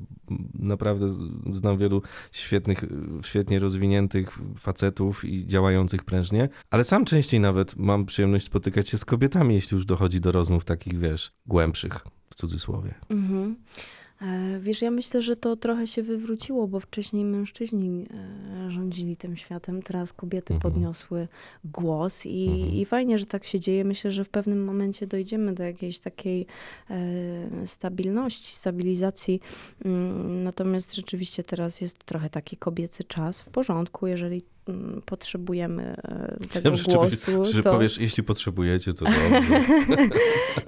Naprawdę 0.53 1.09
znam 1.51 1.77
wielu 1.77 2.01
świetnych, 2.31 2.85
świetnie 3.23 3.59
rozwiniętych 3.59 4.39
facetów 4.57 5.25
i 5.25 5.47
działających 5.47 6.03
prężnie, 6.03 6.49
ale 6.69 6.83
sam 6.83 7.05
częściej 7.05 7.39
nawet 7.39 7.75
mam 7.75 8.05
przyjemność 8.05 8.45
spotykać 8.45 8.89
się 8.89 8.97
z 8.97 9.05
kobietami, 9.05 9.55
jeśli 9.55 9.75
już 9.75 9.85
dochodzi 9.85 10.21
do 10.21 10.31
rozmów 10.31 10.65
takich, 10.65 10.99
wiesz, 10.99 11.31
głębszych 11.45 11.99
w 12.29 12.35
cudzysłowie. 12.35 12.93
Mhm. 13.09 13.55
E, 14.21 14.59
wiesz, 14.59 14.81
ja 14.81 14.91
myślę, 14.91 15.21
że 15.21 15.35
to 15.35 15.55
trochę 15.55 15.87
się 15.87 16.03
wywróciło, 16.03 16.67
bo 16.67 16.79
wcześniej 16.79 17.25
mężczyźni 17.25 18.07
e, 18.67 18.71
rządzili 18.71 19.15
tym 19.17 19.35
światem, 19.35 19.81
teraz 19.81 20.13
kobiety 20.13 20.53
mhm. 20.53 20.73
podniosły 20.73 21.27
głos 21.65 22.25
i, 22.25 22.47
mhm. 22.47 22.73
i 22.73 22.85
fajnie, 22.85 23.19
że 23.19 23.25
tak 23.25 23.45
się 23.45 23.59
dzieje. 23.59 23.83
Myślę, 23.83 24.11
że 24.11 24.23
w 24.23 24.29
pewnym 24.29 24.63
momencie 24.63 25.07
dojdziemy 25.07 25.53
do 25.53 25.63
jakiejś 25.63 25.99
takiej 25.99 26.45
e, 26.89 27.67
stabilności, 27.67 28.55
stabilizacji. 28.55 29.39
Mm, 29.85 30.43
natomiast 30.43 30.95
rzeczywiście 30.95 31.43
teraz 31.43 31.81
jest 31.81 32.03
trochę 32.03 32.29
taki 32.29 32.57
kobiecy 32.57 33.03
czas 33.03 33.41
w 33.41 33.49
porządku, 33.49 34.07
jeżeli 34.07 34.41
potrzebujemy 35.05 35.83
e, 35.83 36.37
tego 36.53 36.69
ja 36.69 36.97
głosu. 36.97 37.45
Że 37.45 37.63
to... 37.63 37.71
powiesz, 37.71 37.97
jeśli 37.97 38.23
potrzebujecie, 38.23 38.93
to 38.93 39.05
dobrze. 39.05 39.61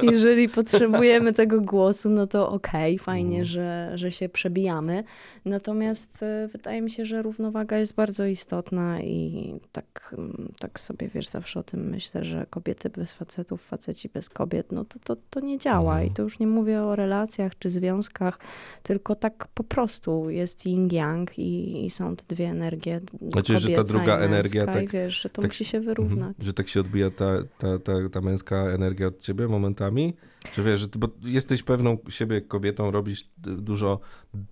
Jeżeli 0.12 0.49
potrzebujemy 0.49 1.33
tego 1.43 1.62
głosu, 1.62 2.10
no 2.10 2.27
to 2.27 2.49
okej, 2.49 2.95
okay, 2.95 3.05
fajnie, 3.05 3.36
mm. 3.36 3.45
że, 3.45 3.91
że 3.95 4.12
się 4.12 4.29
przebijamy. 4.29 5.03
Natomiast 5.45 6.23
e, 6.23 6.47
wydaje 6.47 6.81
mi 6.81 6.91
się, 6.91 7.05
że 7.05 7.21
równowaga 7.21 7.77
jest 7.77 7.95
bardzo 7.95 8.25
istotna 8.25 9.01
i 9.01 9.53
tak, 9.71 10.15
mm, 10.17 10.51
tak 10.60 10.79
sobie, 10.79 11.07
wiesz, 11.07 11.27
zawsze 11.27 11.60
o 11.60 11.63
tym 11.63 11.89
myślę, 11.89 12.23
że 12.23 12.45
kobiety 12.49 12.89
bez 12.89 13.13
facetów, 13.13 13.62
faceci 13.62 14.10
bez 14.10 14.29
kobiet, 14.29 14.71
no 14.71 14.86
to, 14.86 14.99
to, 14.99 15.15
to 15.29 15.39
nie 15.39 15.57
działa. 15.57 15.95
Mm. 15.95 16.07
I 16.07 16.12
to 16.12 16.23
już 16.23 16.39
nie 16.39 16.47
mówię 16.47 16.81
o 16.81 16.95
relacjach 16.95 17.57
czy 17.60 17.69
związkach, 17.69 18.39
tylko 18.83 19.15
tak 19.15 19.47
po 19.53 19.63
prostu 19.63 20.29
jest 20.29 20.65
yin-yang 20.65 21.25
i, 21.38 21.86
i, 21.86 21.89
są 21.89 22.15
te 22.15 22.23
dwie 22.27 22.47
energie. 22.47 23.01
Znaczy, 23.31 23.60
że 23.60 23.69
ta 23.69 23.83
druga 23.88 24.17
energia. 24.17 24.65
Tak, 24.65 24.84
i 24.84 24.88
wiesz, 24.88 25.21
że 25.21 25.30
to 25.30 25.41
tak, 25.41 25.52
musi 25.52 25.65
się 25.65 25.80
wyrównać. 25.80 26.36
Że 26.43 26.54
tak 26.54 26.67
się 26.67 26.80
odbija 26.80 27.12
ta, 27.12 27.26
ta, 27.58 27.80
ta, 27.80 27.93
ta 28.12 28.21
męska 28.21 28.56
energia 28.56 29.08
od 29.08 29.19
ciebie 29.19 29.47
momentami? 29.47 30.13
Że 30.55 30.63
wiesz, 30.63 30.79
że 30.79 30.88
bo 30.97 31.07
jesteś 31.21 31.63
pewną 31.63 31.97
siebie 32.10 32.41
kobietą, 32.41 32.91
robisz 32.91 33.29
dużo 33.38 33.99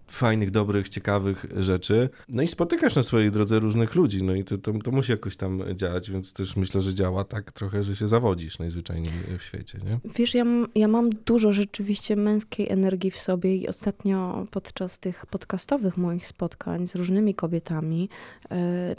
fajnych, 0.08 0.52
dobrych, 0.52 0.90
ciekawych 0.90 1.46
rzeczy. 1.58 2.10
No 2.30 2.44
i 2.44 2.48
spotykasz 2.48 2.96
na 2.96 3.04
swojej 3.04 3.32
drodze 3.32 3.60
różnych 3.60 3.96
ludzi, 3.96 4.24
no 4.24 4.36
i 4.36 4.44
to, 4.44 4.58
to, 4.58 4.74
to 4.74 4.92
musi 4.92 5.12
jakoś 5.12 5.38
tam 5.38 5.64
działać, 5.76 6.12
więc 6.12 6.34
też 6.34 6.56
myślę, 6.56 6.82
że 6.82 6.94
działa 6.94 7.24
tak 7.24 7.52
trochę, 7.52 7.84
że 7.84 7.96
się 7.96 8.08
zawodzisz 8.08 8.60
najzwyczajniej 8.60 9.14
w 9.40 9.44
świecie, 9.44 9.80
nie? 9.86 10.00
Wiesz, 10.16 10.36
ja, 10.36 10.46
ja 10.76 10.88
mam 10.88 11.10
dużo 11.10 11.54
rzeczywiście 11.54 12.16
męskiej 12.16 12.70
energii 12.70 13.12
w 13.12 13.20
sobie 13.20 13.56
i 13.56 13.68
ostatnio 13.68 14.46
podczas 14.52 15.00
tych 15.00 15.26
podcastowych 15.26 15.98
moich 15.98 16.28
spotkań 16.28 16.88
z 16.88 16.96
różnymi 16.96 17.36
kobietami 17.36 18.10
y, 18.46 18.48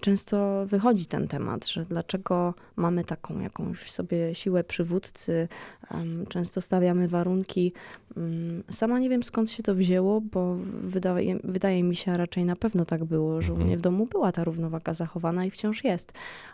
często 0.00 0.66
wychodzi 0.66 1.06
ten 1.06 1.28
temat, 1.28 1.68
że 1.68 1.84
dlaczego 1.84 2.54
mamy 2.76 3.04
taką 3.04 3.40
jakąś 3.40 3.78
w 3.78 3.90
sobie 3.90 4.34
siłę 4.34 4.64
przywódcy, 4.64 5.48
y, 6.22 6.26
często 6.28 6.60
stawiamy 6.86 7.08
warunki. 7.08 7.72
Y, 8.16 8.72
sama 8.72 8.98
nie 8.98 9.08
wiem 9.08 9.22
skąd 9.22 9.50
się 9.50 9.62
to 9.62 9.74
wzięło, 9.74 10.20
bo 10.20 10.56
wydaje, 10.82 11.38
wydaje 11.44 11.82
mi 11.82 11.96
się, 11.96 12.14
raczej 12.14 12.44
na 12.44 12.56
pewno 12.56 12.84
tak 12.84 13.04
było, 13.04 13.42
że 13.42 13.52
u 13.52 13.54
mhm. 13.54 13.66
mnie 13.68 13.78
w 13.78 13.80
domu 13.80 14.06
była 14.06 14.32
ta 14.32 14.44
równowaga 14.44 14.94
zachowana 14.94 15.44
i 15.44 15.50
wciąż 15.50 15.84
jest. 15.84 16.12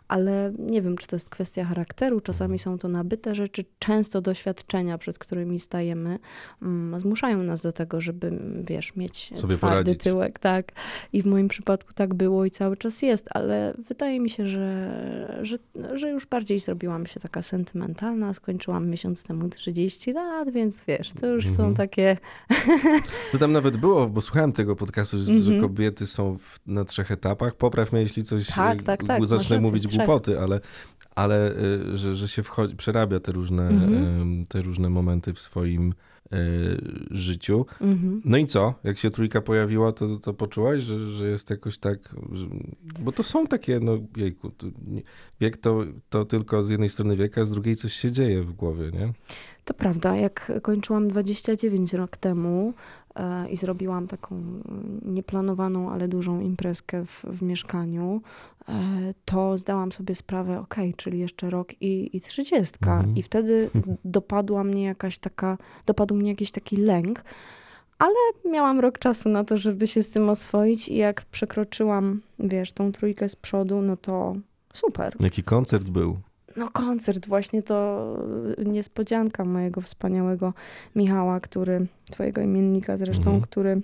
Ale 0.08 0.52
nie 0.58 0.82
wiem, 0.82 0.96
czy 0.96 1.06
to 1.06 1.16
jest 1.16 1.30
kwestia 1.30 1.64
charakteru, 1.64 2.20
czasami 2.20 2.58
są 2.58 2.78
to 2.78 2.88
nabyte 2.88 3.34
rzeczy, 3.34 3.64
często 3.78 4.20
doświadczenia, 4.20 4.98
przed 4.98 5.18
którymi 5.18 5.60
stajemy, 5.60 6.18
um, 6.62 7.00
zmuszają 7.00 7.42
nas 7.42 7.62
do 7.62 7.72
tego, 7.72 8.00
żeby, 8.00 8.38
wiesz, 8.64 8.96
mieć 8.96 9.32
Sobie 9.34 9.56
twardy 9.56 9.84
poradzić. 9.84 10.02
tyłek, 10.02 10.38
tak. 10.38 10.72
I 11.12 11.22
w 11.22 11.26
moim 11.26 11.48
przypadku 11.48 11.92
tak 11.94 12.14
było 12.14 12.44
i 12.44 12.50
cały 12.50 12.76
czas 12.76 13.02
jest, 13.02 13.28
ale 13.30 13.74
wydaje 13.88 14.20
mi 14.20 14.30
się, 14.30 14.48
że, 14.48 15.38
że, 15.42 15.56
że 15.94 16.10
już 16.10 16.26
bardziej 16.26 16.60
zrobiłam 16.60 17.06
się 17.06 17.20
taka 17.20 17.42
sentymentalna, 17.42 18.34
skończyłam 18.34 18.88
miesiąc 18.88 19.22
temu 19.24 19.48
30 19.48 20.12
lat, 20.12 20.21
więc 20.52 20.84
wiesz, 20.84 21.12
to 21.12 21.26
już 21.26 21.46
są 21.46 21.66
mhm. 21.66 21.74
takie... 21.74 22.16
To 23.32 23.38
tam 23.38 23.52
nawet 23.52 23.76
było, 23.76 24.08
bo 24.08 24.20
słuchałem 24.20 24.52
tego 24.52 24.76
podcastu, 24.76 25.18
że, 25.18 25.24
że 25.24 25.32
mhm. 25.32 25.60
kobiety 25.60 26.06
są 26.06 26.38
w, 26.38 26.60
na 26.66 26.84
trzech 26.84 27.10
etapach. 27.10 27.54
Popraw 27.54 27.92
mnie, 27.92 28.00
jeśli 28.00 28.24
coś 28.24 28.46
tak, 28.46 28.82
tak, 28.82 29.04
tak. 29.04 29.26
zacznę 29.26 29.60
mówić 29.60 29.96
głupoty, 29.96 30.40
ale, 30.40 30.60
ale 31.14 31.56
y, 31.56 31.96
że, 31.96 32.16
że 32.16 32.28
się 32.28 32.42
wchodzi, 32.42 32.76
przerabia 32.76 33.20
te 33.20 33.32
różne, 33.32 33.68
mhm. 33.68 34.44
te 34.44 34.62
różne 34.62 34.90
momenty 34.90 35.32
w 35.34 35.40
swoim 35.40 35.94
życiu. 37.10 37.66
Mhm. 37.80 38.22
No 38.24 38.36
i 38.36 38.46
co? 38.46 38.74
Jak 38.84 38.98
się 38.98 39.10
trójka 39.10 39.40
pojawiła, 39.40 39.92
to, 39.92 40.16
to 40.16 40.34
poczułaś, 40.34 40.82
że, 40.82 41.06
że 41.06 41.28
jest 41.28 41.50
jakoś 41.50 41.78
tak, 41.78 41.98
że, 42.32 42.46
bo 43.00 43.12
to 43.12 43.22
są 43.22 43.46
takie, 43.46 43.80
no 43.80 43.98
jejku, 44.16 44.50
to, 44.50 44.66
wiek 45.40 45.56
to, 45.56 45.84
to 46.08 46.24
tylko 46.24 46.62
z 46.62 46.70
jednej 46.70 46.88
strony 46.88 47.16
wieka, 47.16 47.40
a 47.40 47.44
z 47.44 47.50
drugiej 47.50 47.76
coś 47.76 47.92
się 47.92 48.10
dzieje 48.10 48.42
w 48.42 48.52
głowie, 48.52 48.90
nie? 48.92 49.12
To 49.64 49.74
prawda, 49.74 50.16
jak 50.16 50.52
kończyłam 50.62 51.08
29 51.08 51.94
rok 51.94 52.16
temu, 52.16 52.74
E, 53.14 53.48
i 53.48 53.56
zrobiłam 53.56 54.06
taką 54.06 54.42
nieplanowaną, 55.02 55.90
ale 55.90 56.08
dużą 56.08 56.40
imprezkę 56.40 57.04
w, 57.06 57.24
w 57.24 57.42
mieszkaniu, 57.42 58.22
e, 58.68 58.74
to 59.24 59.58
zdałam 59.58 59.92
sobie 59.92 60.14
sprawę, 60.14 60.60
ok, 60.60 60.76
czyli 60.96 61.18
jeszcze 61.18 61.50
rok 61.50 61.82
i, 61.82 62.16
i 62.16 62.20
trzydziestka. 62.20 62.94
Mhm. 62.94 63.16
I 63.16 63.22
wtedy 63.22 63.70
dopadła 64.04 64.64
mnie 64.64 64.84
jakaś 64.84 65.18
taka, 65.18 65.58
dopadł 65.86 66.14
mnie 66.14 66.30
jakiś 66.30 66.50
taki 66.50 66.76
lęk, 66.76 67.24
ale 67.98 68.52
miałam 68.52 68.80
rok 68.80 68.98
czasu 68.98 69.28
na 69.28 69.44
to, 69.44 69.56
żeby 69.56 69.86
się 69.86 70.02
z 70.02 70.10
tym 70.10 70.28
oswoić 70.28 70.88
i 70.88 70.96
jak 70.96 71.24
przekroczyłam, 71.24 72.20
wiesz, 72.38 72.72
tą 72.72 72.92
trójkę 72.92 73.28
z 73.28 73.36
przodu, 73.36 73.82
no 73.82 73.96
to 73.96 74.36
super. 74.72 75.16
Jaki 75.20 75.42
koncert 75.42 75.90
był? 75.90 76.18
No 76.56 76.70
koncert, 76.70 77.26
właśnie 77.26 77.62
to 77.62 78.08
niespodzianka 78.64 79.44
mojego 79.44 79.80
wspaniałego 79.80 80.52
Michała, 80.96 81.40
który, 81.40 81.86
twojego 82.10 82.40
imiennika 82.40 82.96
zresztą, 82.96 83.24
mhm. 83.24 83.40
który 83.40 83.80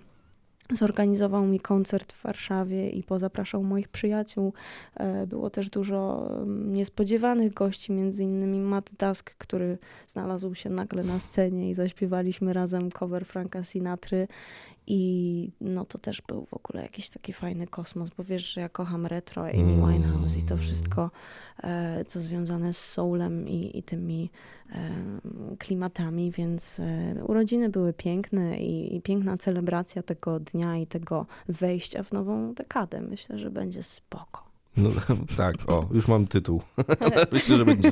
zorganizował 0.73 1.47
mi 1.47 1.61
koncert 1.61 2.13
w 2.13 2.23
Warszawie 2.23 2.89
i 2.89 3.03
pozapraszał 3.03 3.63
moich 3.63 3.89
przyjaciół. 3.89 4.53
E, 4.95 5.27
było 5.27 5.51
też 5.51 5.71
dużo 5.71 6.29
mm, 6.37 6.75
niespodziewanych 6.75 7.55
gości, 7.55 7.93
między 7.93 8.25
innymi 8.25 8.61
Matt 8.61 8.91
Dusk, 8.99 9.35
który 9.39 9.79
znalazł 10.07 10.55
się 10.55 10.71
nagle 10.71 11.05
na 11.05 11.19
scenie 11.19 11.71
i 11.71 11.75
zaśpiewaliśmy 11.75 12.53
razem 12.53 12.91
cover 12.91 13.27
Franka 13.27 13.63
Sinatry 13.63 14.29
i 14.91 15.51
no 15.61 15.85
to 15.85 15.99
też 15.99 16.23
był 16.23 16.47
w 16.47 16.55
ogóle 16.55 16.83
jakiś 16.83 17.09
taki 17.09 17.33
fajny 17.33 17.67
kosmos, 17.67 18.11
bo 18.17 18.25
wiesz, 18.25 18.53
że 18.53 18.61
ja 18.61 18.69
kocham 18.69 19.07
retro, 19.07 19.43
Amy 19.43 19.73
mm. 19.73 19.93
Winehouse 19.93 20.37
i 20.37 20.43
to 20.43 20.57
wszystko, 20.57 21.11
e, 21.63 22.05
co 22.05 22.21
związane 22.21 22.73
z 22.73 22.79
soulem 22.79 23.49
i, 23.49 23.79
i 23.79 23.83
tymi 23.83 24.31
e, 24.73 24.77
klimatami, 25.59 26.31
więc 26.31 26.81
e, 26.81 27.25
urodziny 27.25 27.69
były 27.69 27.93
piękne 27.93 28.59
i, 28.61 28.97
i, 28.97 29.01
piękna 29.01 29.37
celebracja 29.37 30.03
tego 30.03 30.41
dnia 30.41 30.77
i 30.77 30.87
tego 30.87 31.27
wejścia 31.49 32.03
w 32.03 32.13
nową 32.13 32.55
dekadę. 32.55 33.01
Myślę, 33.01 33.39
że 33.39 33.51
będzie 33.51 33.83
spoko. 33.83 34.48
No, 34.79 34.91
tak, 35.37 35.57
o, 35.67 35.89
już 35.93 36.09
mam 36.09 36.27
tytuł. 36.27 36.63
Myślę, 37.33 37.57
że 37.57 37.65
będzie 37.65 37.91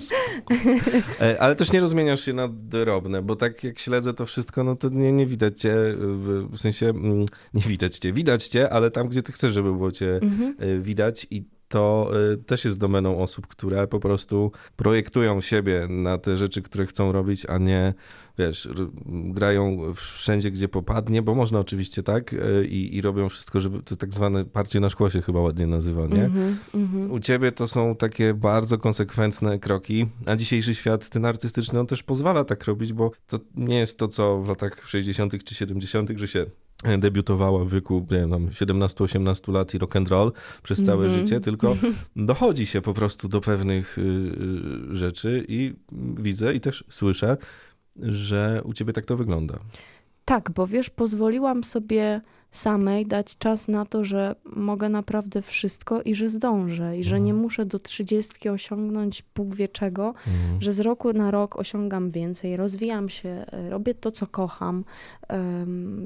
e, 1.20 1.40
Ale 1.40 1.56
też 1.56 1.72
nie 1.72 1.80
rozmieniasz 1.80 2.24
się 2.24 2.32
na 2.32 2.48
drobne, 2.48 3.22
bo 3.22 3.36
tak 3.36 3.64
jak 3.64 3.78
śledzę 3.78 4.14
to 4.14 4.26
wszystko, 4.26 4.64
no 4.64 4.76
to 4.76 4.88
nie, 4.88 5.12
nie 5.12 5.26
widać 5.26 5.60
cię, 5.60 5.74
w 6.50 6.58
sensie 6.58 6.88
mm, 6.88 7.26
nie 7.54 7.62
widać 7.62 7.98
cię, 7.98 8.12
widać 8.12 8.48
cię, 8.48 8.70
ale 8.70 8.90
tam, 8.90 9.08
gdzie 9.08 9.22
ty 9.22 9.32
chcesz, 9.32 9.52
żeby 9.52 9.72
było 9.72 9.92
cię 9.92 10.14
mhm. 10.22 10.56
E, 10.58 10.78
widać 10.80 11.26
i 11.30 11.44
to 11.68 12.10
też 12.46 12.64
jest 12.64 12.78
domeną 12.78 13.18
osób, 13.18 13.46
które 13.46 13.86
po 13.86 14.00
prostu 14.00 14.52
projektują 14.76 15.40
siebie 15.40 15.86
na 15.90 16.18
te 16.18 16.36
rzeczy, 16.36 16.62
które 16.62 16.86
chcą 16.86 17.12
robić, 17.12 17.46
a 17.46 17.58
nie, 17.58 17.94
wiesz, 18.38 18.68
grają 19.06 19.94
wszędzie, 19.94 20.50
gdzie 20.50 20.68
popadnie, 20.68 21.22
bo 21.22 21.34
można 21.34 21.58
oczywiście 21.58 22.02
tak 22.02 22.32
y, 22.32 22.66
i, 22.70 22.96
i 22.96 23.02
robią 23.02 23.28
wszystko, 23.28 23.60
żeby 23.60 23.82
to 23.82 23.96
tak 23.96 24.14
zwane 24.14 24.44
parcie 24.44 24.80
na 24.80 24.88
szkło 24.88 25.10
się 25.10 25.22
chyba 25.22 25.40
ładnie 25.40 25.66
nazywa, 25.66 26.06
nie? 26.06 26.24
Mm 26.24 26.56
-hmm. 26.74 27.10
U 27.10 27.20
ciebie 27.20 27.52
to 27.52 27.68
są 27.68 27.96
takie 27.96 28.34
bardzo 28.34 28.78
konsekwentne 28.78 29.58
kroki, 29.58 30.06
a 30.26 30.36
dzisiejszy 30.36 30.74
świat 30.74 31.10
ten 31.10 31.24
artystyczny 31.24 31.80
on 31.80 31.86
też 31.86 32.02
pozwala 32.02 32.44
tak 32.44 32.64
robić, 32.64 32.92
bo 32.92 33.10
to 33.26 33.38
nie 33.54 33.78
jest 33.78 33.98
to, 33.98 34.08
co 34.08 34.42
w 34.42 34.48
latach 34.48 34.88
60. 34.88 35.44
czy 35.44 35.54
70., 35.54 36.10
że 36.16 36.28
się 36.28 36.46
debiutowała 36.98 37.64
w 37.64 37.70
wieku 37.70 38.06
17-18 38.10 39.52
lat 39.52 39.74
i 39.74 39.78
rock 39.78 39.96
and 39.96 40.08
roll 40.08 40.32
przez 40.62 40.84
całe 40.84 41.06
mm 41.06 41.16
-hmm. 41.16 41.20
życie, 41.20 41.40
tylko 41.40 41.76
dochodzi 42.16 42.66
się 42.66 42.82
po 42.82 42.94
prostu 42.94 43.28
do 43.28 43.40
pewnych 43.40 43.98
y, 43.98 44.02
y, 44.02 44.96
rzeczy 44.96 45.44
i 45.48 45.74
widzę 46.18 46.54
i 46.54 46.60
też 46.60 46.84
słyszę, 46.90 47.36
że 48.02 48.62
u 48.64 48.72
ciebie 48.72 48.92
tak 48.92 49.04
to 49.04 49.16
wygląda. 49.16 49.58
Tak, 50.24 50.50
bo 50.50 50.66
wiesz, 50.66 50.90
pozwoliłam 50.90 51.64
sobie 51.64 52.20
samej 52.50 53.06
dać 53.06 53.38
czas 53.38 53.68
na 53.68 53.86
to, 53.86 54.04
że 54.04 54.34
mogę 54.44 54.88
naprawdę 54.88 55.42
wszystko 55.42 56.02
i 56.02 56.14
że 56.14 56.28
zdążę, 56.28 56.98
i 56.98 57.04
że 57.04 57.20
nie 57.20 57.34
muszę 57.34 57.66
do 57.66 57.78
trzydziestki 57.78 58.48
osiągnąć 58.48 59.24
Bóg 59.34 59.54
wie 59.54 59.68
czego, 59.68 60.14
Mhm. 60.26 60.62
że 60.62 60.72
z 60.72 60.80
roku 60.80 61.12
na 61.12 61.30
rok 61.30 61.58
osiągam 61.58 62.10
więcej, 62.10 62.56
rozwijam 62.56 63.08
się, 63.08 63.46
robię 63.70 63.94
to, 63.94 64.10
co 64.10 64.26
kocham. 64.26 64.84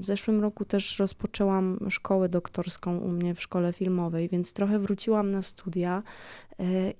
W 0.00 0.06
zeszłym 0.06 0.40
roku 0.40 0.64
też 0.64 0.98
rozpoczęłam 0.98 1.78
szkołę 1.90 2.28
doktorską 2.28 2.98
u 2.98 3.08
mnie 3.08 3.34
w 3.34 3.42
szkole 3.42 3.72
filmowej, 3.72 4.28
więc 4.28 4.52
trochę 4.52 4.78
wróciłam 4.78 5.30
na 5.30 5.42
studia 5.42 6.02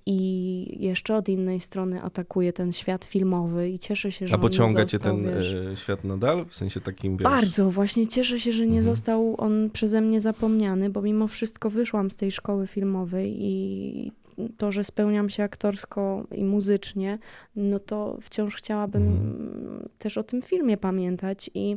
i 0.06 0.76
jeszcze 0.84 1.16
od 1.16 1.28
innej 1.28 1.60
strony 1.60 2.02
atakuję 2.02 2.52
ten 2.52 2.72
świat 2.72 3.04
filmowy 3.04 3.70
i 3.70 3.78
cieszę 3.78 4.12
się, 4.12 4.26
że 4.26 4.34
A 4.34 4.38
pociąga 4.38 4.84
cię 4.84 4.98
ten 4.98 5.24
wiesz, 5.24 5.52
e, 5.72 5.76
świat 5.76 6.04
nadal? 6.04 6.44
W 6.46 6.54
sensie 6.54 6.80
takim, 6.80 7.16
wiesz... 7.16 7.24
bardzo, 7.24 7.70
właśnie 7.70 8.06
cieszę 8.06 8.40
się, 8.40 8.52
że 8.52 8.66
nie 8.66 8.78
Mhm. 8.78 8.82
został 8.96 9.34
on 9.38 9.70
przeze 9.72 10.00
mnie 10.00 10.20
zapomniany, 10.20 10.90
bo 10.90 11.02
mimo 11.02 11.28
wszystko 11.28 11.70
wyszłam 11.70 12.10
z 12.10 12.16
tej 12.16 12.32
szkoły 12.32 12.66
filmowej 12.66 13.36
i 13.38 14.12
to, 14.56 14.72
że 14.72 14.84
spełniam 14.84 15.30
się 15.30 15.42
aktorsko 15.42 16.26
i 16.34 16.44
muzycznie, 16.44 17.18
no 17.56 17.78
to 17.78 18.18
wciąż 18.20 18.54
chciałabym 18.56 19.02
Mhm. 19.02 19.88
też 19.98 20.18
o 20.18 20.22
tym 20.22 20.42
filmie 20.42 20.76
pamiętać 20.76 21.50
i 21.54 21.76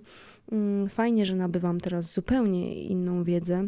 mm, 0.51 0.89
fajnie, 0.89 1.25
że 1.25 1.35
nabywam 1.35 1.79
teraz 1.79 2.13
zupełnie 2.13 2.83
inną 2.83 3.23
wiedzę. 3.23 3.67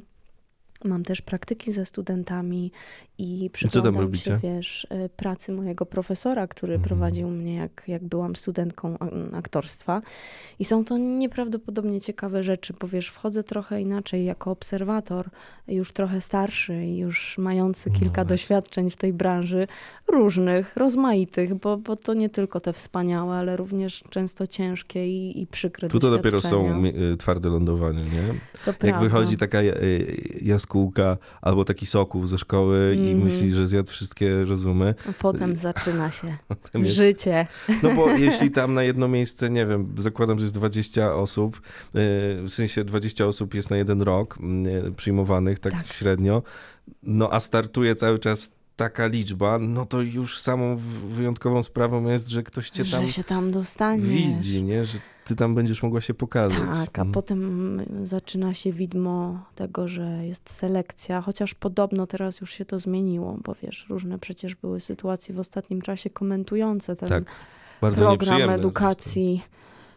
Mam 0.85 1.03
też 1.03 1.21
praktyki 1.21 1.71
ze 1.73 1.85
studentami 1.85 2.71
i 3.17 3.49
przyglądam 3.53 4.15
się, 4.15 4.37
wiesz, 4.43 4.87
e, 4.89 5.09
pracy 5.09 5.51
mojego 5.51 5.85
profesora, 5.85 6.47
który 6.47 6.73
Mhm. 6.73 6.87
prowadził 6.87 7.29
mnie, 7.29 7.55
jak, 7.55 7.83
jak 7.87 8.03
byłam 8.03 8.35
studentką 8.35 8.97
a- 8.99 9.37
aktorstwa. 9.37 10.01
I 10.59 10.65
są 10.65 10.85
to 10.85 10.97
nieprawdopodobnie 10.97 12.01
ciekawe 12.01 12.43
rzeczy, 12.43 12.73
bo 12.81 12.87
wiesz, 12.87 13.07
wchodzę 13.09 13.43
trochę 13.43 13.81
inaczej 13.81 14.25
jako 14.25 14.51
obserwator, 14.51 15.29
już 15.67 15.91
trochę 15.93 16.21
starszy 16.21 16.85
i 16.85 16.97
już 16.97 17.37
mający 17.37 17.89
No 17.89 17.99
kilka 17.99 18.13
właśnie. 18.13 18.29
doświadczeń 18.29 18.91
w 18.91 18.97
tej 18.97 19.13
branży, 19.13 19.67
różnych, 20.07 20.75
rozmaitych, 20.75 21.55
bo, 21.55 21.77
bo 21.77 21.95
to 21.95 22.13
nie 22.13 22.29
tylko 22.29 22.59
te 22.59 22.73
wspaniałe, 22.73 23.35
ale 23.35 23.57
również 23.57 24.03
często 24.09 24.47
ciężkie 24.47 25.07
i, 25.07 25.41
i 25.41 25.47
przykre 25.47 25.87
Tu 25.89 25.99
to 25.99 26.11
dopiero 26.11 26.41
są 26.41 26.83
y, 26.85 27.17
twarde 27.17 27.49
lądowanie, 27.49 28.03
nie? 28.03 28.27
To 28.65 28.71
Jak 28.71 28.77
prawda. 28.77 28.99
wychodzi 28.99 29.37
taka 29.37 29.61
y, 29.61 30.39
jaskółka 30.79 31.17
albo 31.41 31.65
taki 31.65 31.85
soków 31.85 32.29
ze 32.29 32.37
szkoły 32.37 32.95
i 32.95 33.11
Mhm. 33.11 33.23
myśli, 33.23 33.51
że 33.51 33.67
zjadł 33.67 33.89
wszystkie 33.91 34.43
rozumy. 34.45 34.95
A 35.09 35.13
Potem 35.13 35.55
zaczyna 35.57 36.11
się 36.11 36.37
Potem 36.47 36.81
jest- 36.85 36.95
życie. 36.97 37.47
No 37.83 37.93
bo 37.93 38.09
jeśli 38.09 38.51
tam 38.51 38.73
na 38.73 38.83
jedno 38.83 39.07
miejsce, 39.07 39.49
nie 39.49 39.65
wiem, 39.65 39.95
zakładam, 39.97 40.39
że 40.39 40.45
jest 40.45 40.55
20 40.55 41.13
osób, 41.15 41.57
y, 41.57 41.61
w 42.41 42.49
sensie 42.49 42.83
20 42.83 43.25
osób 43.25 43.53
jest 43.53 43.69
na 43.69 43.77
jeden 43.77 44.01
rok 44.01 44.37
y, 44.87 44.91
przyjmowanych, 44.91 45.59
tak, 45.59 45.73
Tak. 45.73 45.87
średnio, 45.87 46.43
no 47.03 47.29
a 47.33 47.39
startuje 47.39 47.95
cały 47.95 48.19
czas 48.19 48.55
taka 48.75 49.07
liczba, 49.07 49.59
no 49.59 49.85
to 49.85 50.01
już 50.01 50.39
samą 50.41 50.75
wyjątkową 51.09 51.63
sprawą 51.63 52.07
jest, 52.09 52.27
że 52.29 52.43
ktoś 52.43 52.69
cię 52.69 52.85
tam 52.85 53.05
Że 53.05 53.11
się 53.13 53.23
tam 53.23 53.51
dostanie. 53.51 54.01
widzi, 54.03 54.63
nie? 54.63 54.85
Że 54.85 54.97
ty 55.25 55.35
tam 55.35 55.55
będziesz 55.55 55.83
mogła 55.83 56.01
się 56.01 56.13
pokazać. 56.13 56.59
Tak, 56.85 56.99
a 56.99 57.01
Mm. 57.01 57.13
potem 57.13 57.81
zaczyna 58.03 58.53
się 58.53 58.71
widmo 58.71 59.43
tego, 59.55 59.87
że 59.87 60.25
jest 60.25 60.49
selekcja, 60.51 61.21
chociaż 61.21 61.53
podobno 61.53 62.07
teraz 62.07 62.41
już 62.41 62.51
się 62.51 62.65
to 62.65 62.79
zmieniło, 62.79 63.37
bo 63.43 63.55
wiesz, 63.63 63.85
różne 63.89 64.19
przecież 64.19 64.55
były 64.55 64.79
sytuacje 64.79 65.35
w 65.35 65.39
ostatnim 65.39 65.81
czasie 65.81 66.09
komentujące 66.09 66.95
ten 66.95 67.09
Tak, 67.09 67.23
program 67.79 68.49
edukacji 68.49 69.41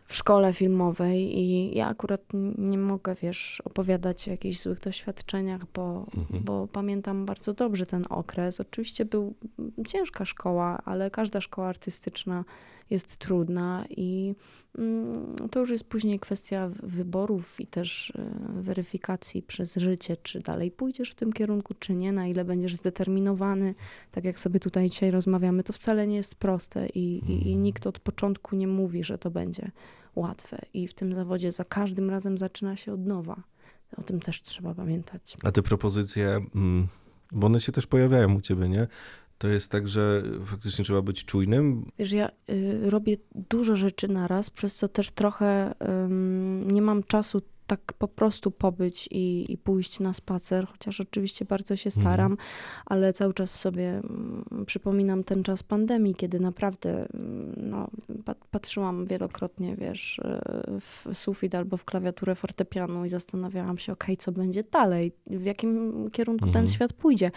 w 0.08 0.14
szkole 0.14 0.52
filmowej 0.52 1.38
i 1.38 1.76
ja 1.76 1.88
akurat 1.88 2.20
nie 2.58 2.78
mogę, 2.78 3.14
wiesz, 3.14 3.62
opowiadać 3.64 4.28
o 4.28 4.30
jakichś 4.30 4.58
złych 4.60 4.80
doświadczeniach, 4.80 5.60
bo, 5.74 6.06
Mhm. 6.16 6.44
bo 6.44 6.68
pamiętam 6.72 7.26
bardzo 7.26 7.54
dobrze 7.54 7.86
ten 7.86 8.04
okres. 8.08 8.60
Oczywiście 8.60 9.04
był 9.04 9.34
ciężka 9.86 10.24
szkoła, 10.24 10.78
ale 10.84 11.10
każda 11.10 11.40
szkoła 11.40 11.68
artystyczna 11.68 12.44
jest 12.90 13.16
trudna 13.16 13.84
i 13.90 14.34
mm, 14.78 15.36
to 15.50 15.60
już 15.60 15.70
jest 15.70 15.84
później 15.84 16.18
kwestia 16.18 16.70
wyborów 16.82 17.60
i 17.60 17.66
też 17.66 18.10
e, 18.18 18.30
weryfikacji 18.62 19.42
przez 19.42 19.76
życie, 19.76 20.16
czy 20.16 20.40
dalej 20.40 20.70
pójdziesz 20.70 21.10
w 21.10 21.14
tym 21.14 21.32
kierunku, 21.32 21.74
czy 21.78 21.94
nie, 21.94 22.12
na 22.12 22.26
ile 22.26 22.44
będziesz 22.44 22.74
zdeterminowany. 22.74 23.74
Tak 24.12 24.24
jak 24.24 24.38
sobie 24.40 24.60
tutaj 24.60 24.90
dzisiaj 24.90 25.10
rozmawiamy, 25.10 25.62
to 25.62 25.72
wcale 25.72 26.06
nie 26.06 26.16
jest 26.16 26.34
proste 26.34 26.86
i, 26.86 26.98
i, 27.00 27.30
i 27.32 27.36
Mhm. 27.38 27.62
nikt 27.62 27.86
od 27.86 27.98
początku 27.98 28.56
nie 28.56 28.66
mówi, 28.66 29.04
że 29.04 29.18
to 29.18 29.30
będzie 29.30 29.70
łatwe. 30.18 30.58
I 30.74 30.88
w 30.88 30.94
tym 30.94 31.14
zawodzie 31.14 31.52
za 31.52 31.64
każdym 31.64 32.10
razem 32.10 32.38
zaczyna 32.38 32.76
się 32.76 32.92
od 32.92 33.06
nowa. 33.06 33.42
O 33.96 34.02
tym 34.02 34.20
też 34.20 34.42
trzeba 34.42 34.74
pamiętać. 34.74 35.36
A 35.42 35.52
te 35.52 35.62
propozycje, 35.62 36.40
mm, 36.54 36.88
bo 37.32 37.46
one 37.46 37.60
się 37.60 37.72
też 37.72 37.86
pojawiają 37.86 38.34
u 38.34 38.40
ciebie, 38.40 38.68
nie? 38.68 38.86
To 39.38 39.48
jest 39.48 39.70
tak, 39.70 39.88
że 39.88 40.22
faktycznie 40.46 40.84
trzeba 40.84 41.02
być 41.02 41.24
czujnym. 41.24 41.90
Wiesz, 41.98 42.12
ja 42.12 42.30
y, 42.50 42.90
robię 42.90 43.16
dużo 43.34 43.76
rzeczy 43.76 44.08
naraz, 44.08 44.50
przez 44.50 44.74
co 44.76 44.88
też 44.88 45.10
trochę 45.10 45.74
ym, 46.04 46.70
nie 46.70 46.82
mam 46.82 47.02
czasu 47.02 47.42
tak 47.68 47.92
po 47.98 48.08
prostu 48.08 48.50
pobyć 48.50 49.08
i, 49.10 49.52
i 49.52 49.58
pójść 49.58 50.00
na 50.00 50.12
spacer, 50.12 50.66
chociaż 50.66 51.00
oczywiście 51.00 51.44
bardzo 51.44 51.76
się 51.76 51.90
staram, 51.90 52.36
ale 52.86 53.12
cały 53.12 53.34
czas 53.34 53.60
sobie 53.60 53.88
mm, 53.90 54.44
przypominam 54.66 55.24
ten 55.24 55.42
czas 55.42 55.62
pandemii, 55.62 56.14
kiedy 56.14 56.40
naprawdę 56.40 56.90
mm, 57.14 57.54
no, 57.56 57.88
pa- 58.24 58.34
patrzyłam 58.50 59.06
wielokrotnie, 59.06 59.76
wiesz, 59.76 60.18
y, 60.18 60.80
w 60.80 61.06
sufit 61.14 61.54
albo 61.54 61.76
w 61.76 61.84
klawiaturę 61.84 62.34
fortepianu 62.34 63.04
i 63.04 63.08
zastanawiałam 63.08 63.78
się, 63.78 63.92
okej, 63.92 64.16
co 64.16 64.32
będzie 64.32 64.62
dalej, 64.62 65.12
w 65.26 65.44
jakim 65.44 65.92
kierunku 66.10 66.46
Mhm. 66.46 66.64
ten 66.64 66.74
świat 66.74 66.92
pójdzie. 66.92 67.30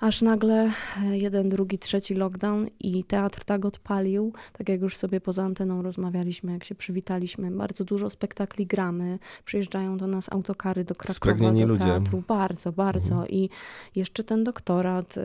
Aż 0.00 0.22
nagle 0.22 0.72
e, 1.04 1.18
jeden, 1.18 1.48
drugi, 1.48 1.78
trzeci 1.78 2.14
lockdown 2.14 2.66
i 2.80 3.04
teatr 3.04 3.44
tak 3.44 3.64
odpalił, 3.64 4.32
tak 4.52 4.68
jak 4.68 4.80
już 4.80 4.96
sobie 4.96 5.20
poza 5.20 5.44
anteną 5.44 5.82
rozmawialiśmy, 5.82 6.52
jak 6.52 6.64
się 6.64 6.74
przywitaliśmy. 6.74 7.50
Bardzo 7.50 7.84
dużo 7.84 8.10
spektakli 8.10 8.66
gramy, 8.66 9.18
przyjeżdżają 9.44 9.96
do 9.96 10.06
nas 10.06 10.32
autokary 10.32 10.84
do 10.84 10.94
Krakowa, 10.94 11.14
Spragnieni 11.14 11.60
do 11.60 11.66
ludzie. 11.66 11.84
teatru. 11.84 12.22
Bardzo, 12.28 12.72
bardzo. 12.72 13.10
Mhm. 13.12 13.28
I 13.28 13.48
jeszcze 13.96 14.24
ten 14.24 14.44
doktorat, 14.44 15.16
y, 15.16 15.20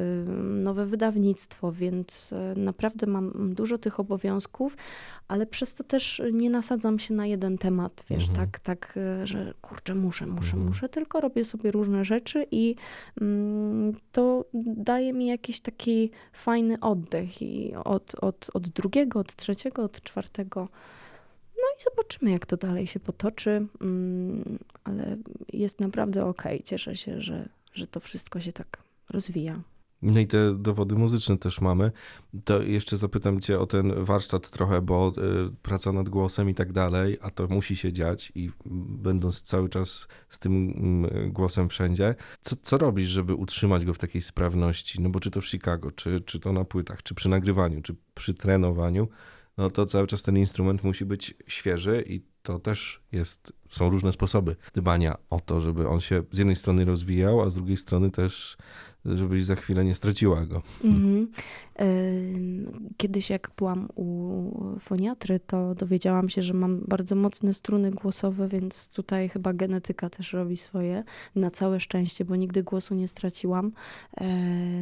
nowe 0.63 0.85
wydawnictwo, 0.85 1.71
więc 1.71 2.31
y, 2.55 2.59
naprawdę 2.59 3.07
mam 3.07 3.53
dużo 3.53 3.77
tych 3.77 3.99
obowiązków, 3.99 4.77
ale 5.27 5.45
przez 5.45 5.73
to 5.75 5.83
też 5.83 6.21
nie 6.33 6.49
nasadzam 6.49 6.99
się 6.99 7.13
na 7.13 7.25
jeden 7.25 7.57
temat, 7.57 8.03
wiesz, 8.09 8.29
Mhm. 8.29 8.39
tak, 8.49 8.59
tak, 8.59 8.97
y, 9.23 9.27
że 9.27 9.53
kurczę, 9.61 9.95
muszę, 9.95 10.25
muszę, 10.27 10.51
Mhm. 10.53 10.65
muszę, 10.67 10.89
tylko 10.89 11.21
robię 11.21 11.43
sobie 11.43 11.71
różne 11.71 12.05
rzeczy 12.05 12.45
i 12.51 12.75
mm, 13.21 13.93
to 14.11 14.45
daje 14.65 15.13
mi 15.13 15.27
jakiś 15.27 15.61
taki 15.61 16.11
fajny 16.33 16.79
oddech 16.79 17.41
i 17.41 17.73
od, 17.83 18.15
od, 18.15 18.49
od 18.53 18.69
drugiego, 18.69 19.19
od 19.19 19.35
trzeciego, 19.35 19.83
od 19.83 20.01
czwartego. 20.01 20.69
No 21.55 21.63
i 21.77 21.83
zobaczymy, 21.83 22.31
jak 22.31 22.45
to 22.45 22.57
dalej 22.57 22.87
się 22.87 22.99
potoczy, 22.99 23.67
mm, 23.81 24.59
ale 24.83 25.17
jest 25.53 25.79
naprawdę 25.79 26.25
okej. 26.25 26.63
Cieszę 26.63 26.95
się, 26.95 27.21
że, 27.21 27.49
że 27.73 27.87
to 27.87 27.99
wszystko 27.99 28.39
się 28.39 28.51
tak 28.51 28.83
rozwija. 29.09 29.61
No 30.03 30.19
i 30.19 30.27
te 30.27 30.55
dowody 30.55 30.95
muzyczne 30.95 31.37
też 31.37 31.61
mamy. 31.61 31.91
To 32.45 32.61
jeszcze 32.61 32.97
zapytam 32.97 33.39
cię 33.39 33.59
o 33.59 33.65
ten 33.65 34.03
warsztat 34.03 34.51
trochę, 34.51 34.81
bo 34.81 35.11
y, 35.17 35.55
praca 35.61 35.91
nad 35.91 36.09
głosem 36.09 36.49
i 36.49 36.53
tak 36.53 36.73
dalej, 36.73 37.17
a 37.21 37.31
to 37.31 37.47
musi 37.47 37.75
się 37.75 37.93
dziać 37.93 38.31
i 38.35 38.51
będąc 38.89 39.41
cały 39.41 39.69
czas 39.69 40.07
z 40.29 40.39
tym 40.39 40.73
mm, 40.77 41.31
głosem 41.31 41.69
wszędzie, 41.69 42.15
co, 42.41 42.55
co 42.55 42.77
robisz, 42.77 43.07
żeby 43.07 43.35
utrzymać 43.35 43.85
go 43.85 43.93
w 43.93 43.97
takiej 43.97 44.21
sprawności? 44.21 45.01
No 45.01 45.09
bo 45.09 45.19
czy 45.19 45.31
to 45.31 45.41
w 45.41 45.47
Chicago, 45.47 45.91
czy, 45.91 46.21
czy 46.21 46.39
to 46.39 46.53
na 46.53 46.65
płytach, 46.65 47.03
czy 47.03 47.15
przy 47.15 47.29
nagrywaniu, 47.29 47.81
czy 47.81 47.95
przy 48.13 48.33
trenowaniu, 48.33 49.07
no 49.57 49.69
to 49.69 49.85
cały 49.85 50.07
czas 50.07 50.23
ten 50.23 50.37
instrument 50.37 50.83
musi 50.83 51.05
być 51.05 51.33
świeży 51.47 52.03
i 52.07 52.32
to 52.43 52.59
też 52.59 53.01
jest, 53.11 53.53
są 53.69 53.89
różne 53.89 54.13
sposoby 54.13 54.55
dbania 54.73 55.17
o 55.29 55.39
to, 55.39 55.61
żeby 55.61 55.87
on 55.87 55.99
się 55.99 56.23
z 56.31 56.37
jednej 56.37 56.55
strony 56.55 56.85
rozwijał, 56.85 57.41
a 57.41 57.49
z 57.49 57.55
drugiej 57.55 57.77
strony 57.77 58.11
też 58.11 58.57
żebyś 59.05 59.45
za 59.45 59.55
chwilę 59.55 59.85
nie 59.85 59.95
straciła 59.95 60.45
go. 60.45 60.61
Mhm. 60.83 61.27
Kiedyś 62.97 63.29
jak 63.29 63.51
byłam 63.57 63.89
u 63.95 64.79
foniatry, 64.79 65.39
to 65.39 65.75
dowiedziałam 65.75 66.29
się, 66.29 66.41
że 66.41 66.53
mam 66.53 66.79
bardzo 66.87 67.15
mocne 67.15 67.53
struny 67.53 67.91
głosowe, 67.91 68.47
więc 68.47 68.91
tutaj 68.91 69.29
chyba 69.29 69.53
genetyka 69.53 70.09
też 70.09 70.33
robi 70.33 70.57
swoje. 70.57 71.03
Na 71.35 71.51
całe 71.51 71.79
szczęście, 71.79 72.25
bo 72.25 72.35
nigdy 72.35 72.63
głosu 72.63 72.95
nie 72.95 73.07
straciłam. 73.07 73.71
E, 74.17 74.25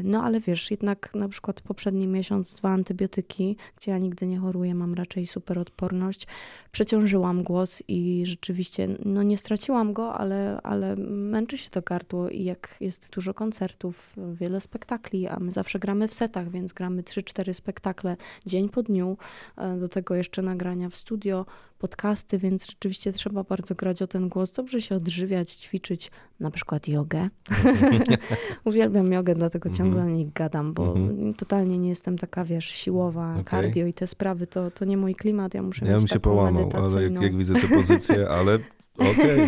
No 0.03 0.23
ale 0.23 0.39
wiesz, 0.39 0.71
jednak 0.71 1.15
na 1.15 1.29
przykład 1.29 1.61
poprzedni 1.61 2.07
miesiąc 2.07 2.55
dwa 2.55 2.69
antybiotyki, 2.69 3.57
gdzie 3.77 3.91
ja 3.91 3.97
nigdy 3.97 4.27
nie 4.27 4.37
choruję, 4.37 4.75
mam 4.75 4.93
raczej 4.93 5.27
super 5.27 5.59
odporność. 5.59 6.27
Przeciążyłam 6.71 7.43
głos 7.43 7.50
i 7.87 8.23
rzeczywiście, 8.25 8.87
no 9.05 9.23
nie 9.23 9.37
straciłam 9.37 9.93
go, 9.93 10.13
ale, 10.13 10.59
ale 10.63 10.95
męczy 10.95 11.57
się 11.57 11.69
to 11.69 11.81
gardło 11.81 12.29
i 12.29 12.43
jak 12.43 12.75
jest 12.79 13.13
dużo 13.15 13.33
koncertów, 13.33 14.15
wiele 14.33 14.59
spektakli, 14.59 15.27
a 15.27 15.39
my 15.39 15.51
zawsze 15.51 15.79
gramy 15.79 16.07
w 16.07 16.13
setach, 16.13 16.49
więc 16.49 16.73
gramy 16.73 17.03
3-4 17.03 17.53
spektakle 17.53 18.17
dzień 18.45 18.69
po 18.69 18.83
dniu. 18.83 19.17
E, 19.57 19.77
Do 19.77 19.89
tego 19.89 20.15
jeszcze 20.15 20.41
nagrania 20.41 20.89
w 20.89 20.95
studio, 20.95 21.45
podcasty, 21.81 22.37
więc 22.37 22.65
rzeczywiście 22.69 23.13
trzeba 23.13 23.43
bardzo 23.43 23.75
grać 23.75 24.01
o 24.01 24.07
ten 24.07 24.29
głos, 24.29 24.51
dobrze 24.51 24.81
się 24.81 24.95
odżywiać, 24.95 25.51
ćwiczyć, 25.51 26.11
na 26.39 26.51
przykład 26.51 26.87
jogę. 26.87 27.29
Uwielbiam 28.65 29.11
jogę, 29.11 29.35
dlatego 29.35 29.69
Mhm. 29.69 29.77
ciągle 29.77 30.03
o 30.03 30.15
niej 30.15 30.31
gadam, 30.35 30.73
bo 30.73 30.87
Mhm. 30.97 31.33
totalnie 31.33 31.77
nie 31.77 31.89
jestem 31.89 32.17
taka, 32.17 32.45
wiesz, 32.45 32.65
siłowa, 32.65 33.31
Okej. 33.33 33.45
cardio 33.45 33.85
i 33.85 33.93
te 33.93 34.07
sprawy, 34.07 34.47
to, 34.47 34.71
to 34.71 34.85
nie 34.85 34.97
mój 34.97 35.15
klimat, 35.15 35.53
ja 35.53 35.61
muszę 35.63 35.85
Ja 35.85 35.91
mieć 35.93 36.01
bym 36.01 36.07
się 36.07 36.19
połamał, 36.19 36.69
ale 36.73 37.03
jak, 37.03 37.21
jak 37.21 37.35
widzę 37.35 37.53
te 37.53 37.67
pozycje, 37.67 38.29
ale 38.29 38.59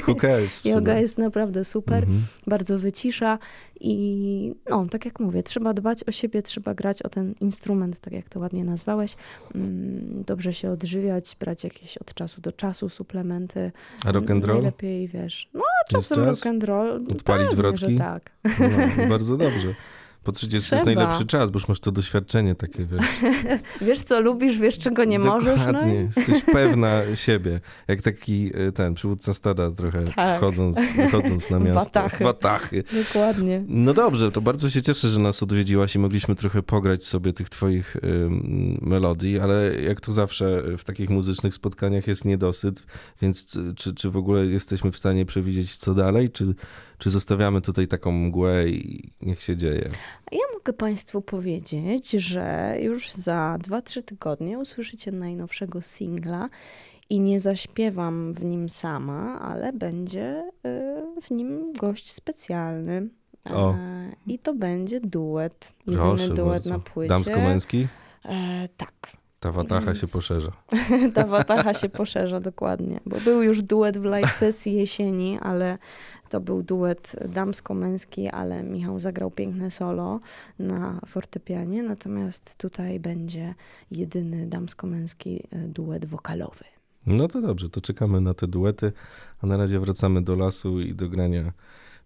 okej, 0.07 0.49
w 0.49 0.65
Yoga 0.65 0.99
jest 0.99 1.17
naprawdę 1.17 1.65
super, 1.65 2.03
Mhm. 2.03 2.21
bardzo 2.47 2.79
wycisza 2.79 3.39
i 3.79 4.55
no, 4.69 4.85
tak 4.91 5.05
jak 5.05 5.19
mówię, 5.19 5.43
trzeba 5.43 5.73
dbać 5.73 6.03
o 6.03 6.11
siebie, 6.11 6.41
trzeba 6.41 6.73
grać 6.73 7.01
o 7.01 7.09
ten 7.09 7.35
instrument, 7.41 7.99
tak 7.99 8.13
jak 8.13 8.29
to 8.29 8.39
ładnie 8.39 8.63
nazwałeś, 8.65 9.15
Mm, 9.55 10.23
dobrze 10.27 10.53
się 10.53 10.71
odżywiać, 10.71 11.35
brać 11.39 11.63
jakieś 11.63 11.97
od 11.97 12.13
czasu 12.13 12.41
do 12.41 12.51
czasu 12.51 12.89
suplementy. 12.89 13.71
A 14.05 14.11
rock 14.11 14.31
and 14.31 14.45
roll? 14.45 14.57
Najlepiej, 14.57 15.07
wiesz, 15.07 15.49
no 15.53 15.61
a 15.61 15.95
Jest 15.97 16.09
czasem 16.09 16.25
czas? 16.25 16.37
rock 16.39 16.47
and 16.47 16.63
roll. 16.63 16.95
Odpalić 17.11 17.47
pewnie, 17.47 17.55
wrotki? 17.55 17.91
Że 17.91 17.97
tak. 17.97 18.31
No, 18.97 19.07
bardzo 19.09 19.37
dobrze. 19.37 19.75
Po 20.23 20.31
30 20.31 20.55
jest 20.75 20.85
Trzeba. 20.85 20.99
najlepszy 20.99 21.25
czas, 21.25 21.51
bo 21.51 21.59
już 21.59 21.67
masz 21.67 21.79
to 21.79 21.91
doświadczenie 21.91 22.55
takie, 22.55 22.85
wiesz. 22.85 23.05
Wiesz 23.87 24.01
co 24.01 24.21
lubisz, 24.21 24.59
wiesz 24.59 24.77
czego 24.79 25.03
nie 25.05 25.19
możesz, 25.19 25.59
no 25.59 25.65
Dokładnie, 25.73 25.93
jesteś 25.95 26.43
pewna 26.43 27.01
siebie. 27.15 27.59
Jak 27.87 28.01
taki 28.01 28.51
e, 28.67 28.71
ten 28.71 28.93
przywódca 28.93 29.33
stada 29.33 29.71
trochę 29.71 30.03
Tak. 30.15 30.37
wchodząc, 30.37 30.79
wychodząc 30.95 31.49
na 31.49 31.59
miasto. 31.65 31.79
Watachy. 31.79 32.23
Watachy. 32.23 32.83
dokładnie. 33.07 33.63
No 33.67 33.93
dobrze, 33.93 34.31
to 34.31 34.41
bardzo 34.41 34.69
się 34.69 34.81
cieszę, 34.81 35.09
że 35.09 35.19
nas 35.19 35.43
odwiedziłaś 35.43 35.95
i 35.95 35.99
mogliśmy 35.99 36.35
trochę 36.35 36.63
pograć 36.63 37.03
sobie 37.05 37.33
tych 37.33 37.49
twoich 37.49 37.95
ym, 38.03 38.77
melodii, 38.81 39.39
ale 39.39 39.81
jak 39.81 40.01
to 40.01 40.11
zawsze 40.11 40.63
w 40.77 40.83
takich 40.83 41.09
muzycznych 41.09 41.53
spotkaniach 41.53 42.07
jest 42.07 42.25
niedosyt, 42.25 42.83
więc 43.21 43.45
czy- 43.45 43.73
czy, 43.75 43.93
czy 43.95 44.09
w 44.09 44.17
ogóle 44.17 44.45
jesteśmy 44.45 44.91
w 44.91 44.97
stanie 44.97 45.25
przewidzieć 45.25 45.75
co 45.77 45.93
dalej, 45.93 46.29
czy, 46.29 46.55
czy 47.03 47.09
zostawiamy 47.09 47.61
tutaj 47.61 47.87
taką 47.87 48.11
mgłę 48.11 48.69
i 48.69 49.11
niech 49.21 49.41
się 49.41 49.57
dzieje? 49.57 49.89
Ja 50.31 50.39
mogę 50.53 50.73
Państwu 50.73 51.21
powiedzieć, 51.21 52.11
że 52.11 52.75
już 52.81 53.11
za 53.11 53.57
2-3 53.61 54.03
tygodnie 54.03 54.59
usłyszycie 54.59 55.11
najnowszego 55.11 55.81
singla 55.81 56.49
i 57.09 57.19
nie 57.19 57.39
zaśpiewam 57.39 58.33
w 58.33 58.43
nim 58.43 58.69
sama, 58.69 59.39
ale 59.39 59.73
będzie 59.73 60.51
y, 60.65 61.21
w 61.21 61.31
nim 61.31 61.73
gość 61.73 62.11
specjalny. 62.11 63.09
O. 63.45 63.73
E, 63.73 64.11
I 64.27 64.39
to 64.39 64.53
będzie 64.53 64.99
duet. 64.99 65.73
Jedyny 65.87 66.03
Proszę 66.03 66.27
duet 66.27 66.47
bardzo. 66.47 66.69
na 66.69 66.79
płycie. 66.79 67.09
Damsko-męski? 67.09 67.87
E, 68.25 68.69
tak. 68.77 68.93
Ta 69.43 69.51
watacha 69.51 69.85
Więc- 69.85 69.99
się 69.99 70.07
poszerza. 70.07 70.51
Ta 71.15 71.27
watacha 71.27 71.73
się 71.73 71.89
poszerza 71.89 72.39
dokładnie, 72.39 72.99
bo 73.05 73.19
był 73.19 73.43
już 73.43 73.61
duet 73.61 73.97
w 73.97 74.03
live 74.03 74.31
sesji 74.31 74.73
jesieni, 74.73 75.39
ale 75.41 75.77
to 76.29 76.41
był 76.41 76.63
duet 76.63 77.15
damsko-męski, 77.29 78.27
ale 78.27 78.63
Michał 78.63 78.99
zagrał 78.99 79.31
piękne 79.31 79.71
solo 79.71 80.19
na 80.59 80.99
fortepianie, 81.07 81.83
natomiast 81.83 82.57
tutaj 82.57 82.99
będzie 82.99 83.55
jedyny 83.91 84.47
damsko-męski 84.47 85.43
e, 85.51 85.57
duet 85.67 86.05
wokalowy. 86.05 86.63
No 87.05 87.27
to 87.27 87.41
dobrze, 87.41 87.69
to 87.69 87.81
czekamy 87.81 88.21
na 88.21 88.33
te 88.33 88.47
duety, 88.47 88.91
a 89.41 89.47
na 89.47 89.57
razie 89.57 89.79
wracamy 89.79 90.21
do 90.21 90.35
lasu 90.35 90.81
i 90.81 90.95
do 90.95 91.09
grania 91.09 91.51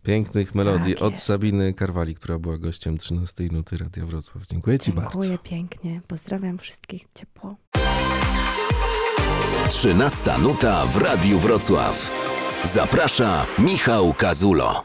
pięknych 0.04 0.56
melodii 0.56 0.94
Tak 0.94 1.04
od 1.04 1.14
jest. 1.14 1.26
Sabiny 1.26 1.74
Karwali, 1.74 2.16
która 2.16 2.40
była 2.40 2.58
gościem 2.58 2.98
13 2.98 3.44
Nuty 3.52 3.78
Radia 3.78 4.06
Wrocław. 4.06 4.48
Dziękuję 4.48 4.80
ci 4.80 4.92
bardzo. 4.94 5.12
Dziękuję 5.12 5.38
pięknie, 5.38 6.02
pozdrawiam 6.08 6.58
wszystkich 6.58 7.06
ciepło. 7.16 7.56
13 9.70 10.38
nuta 10.42 10.86
w 10.86 10.98
Radiu 10.98 11.40
Wrocław. 11.40 12.12
Zaprasza 12.64 13.46
Michał 13.60 14.14
Kazulo. 14.14 14.84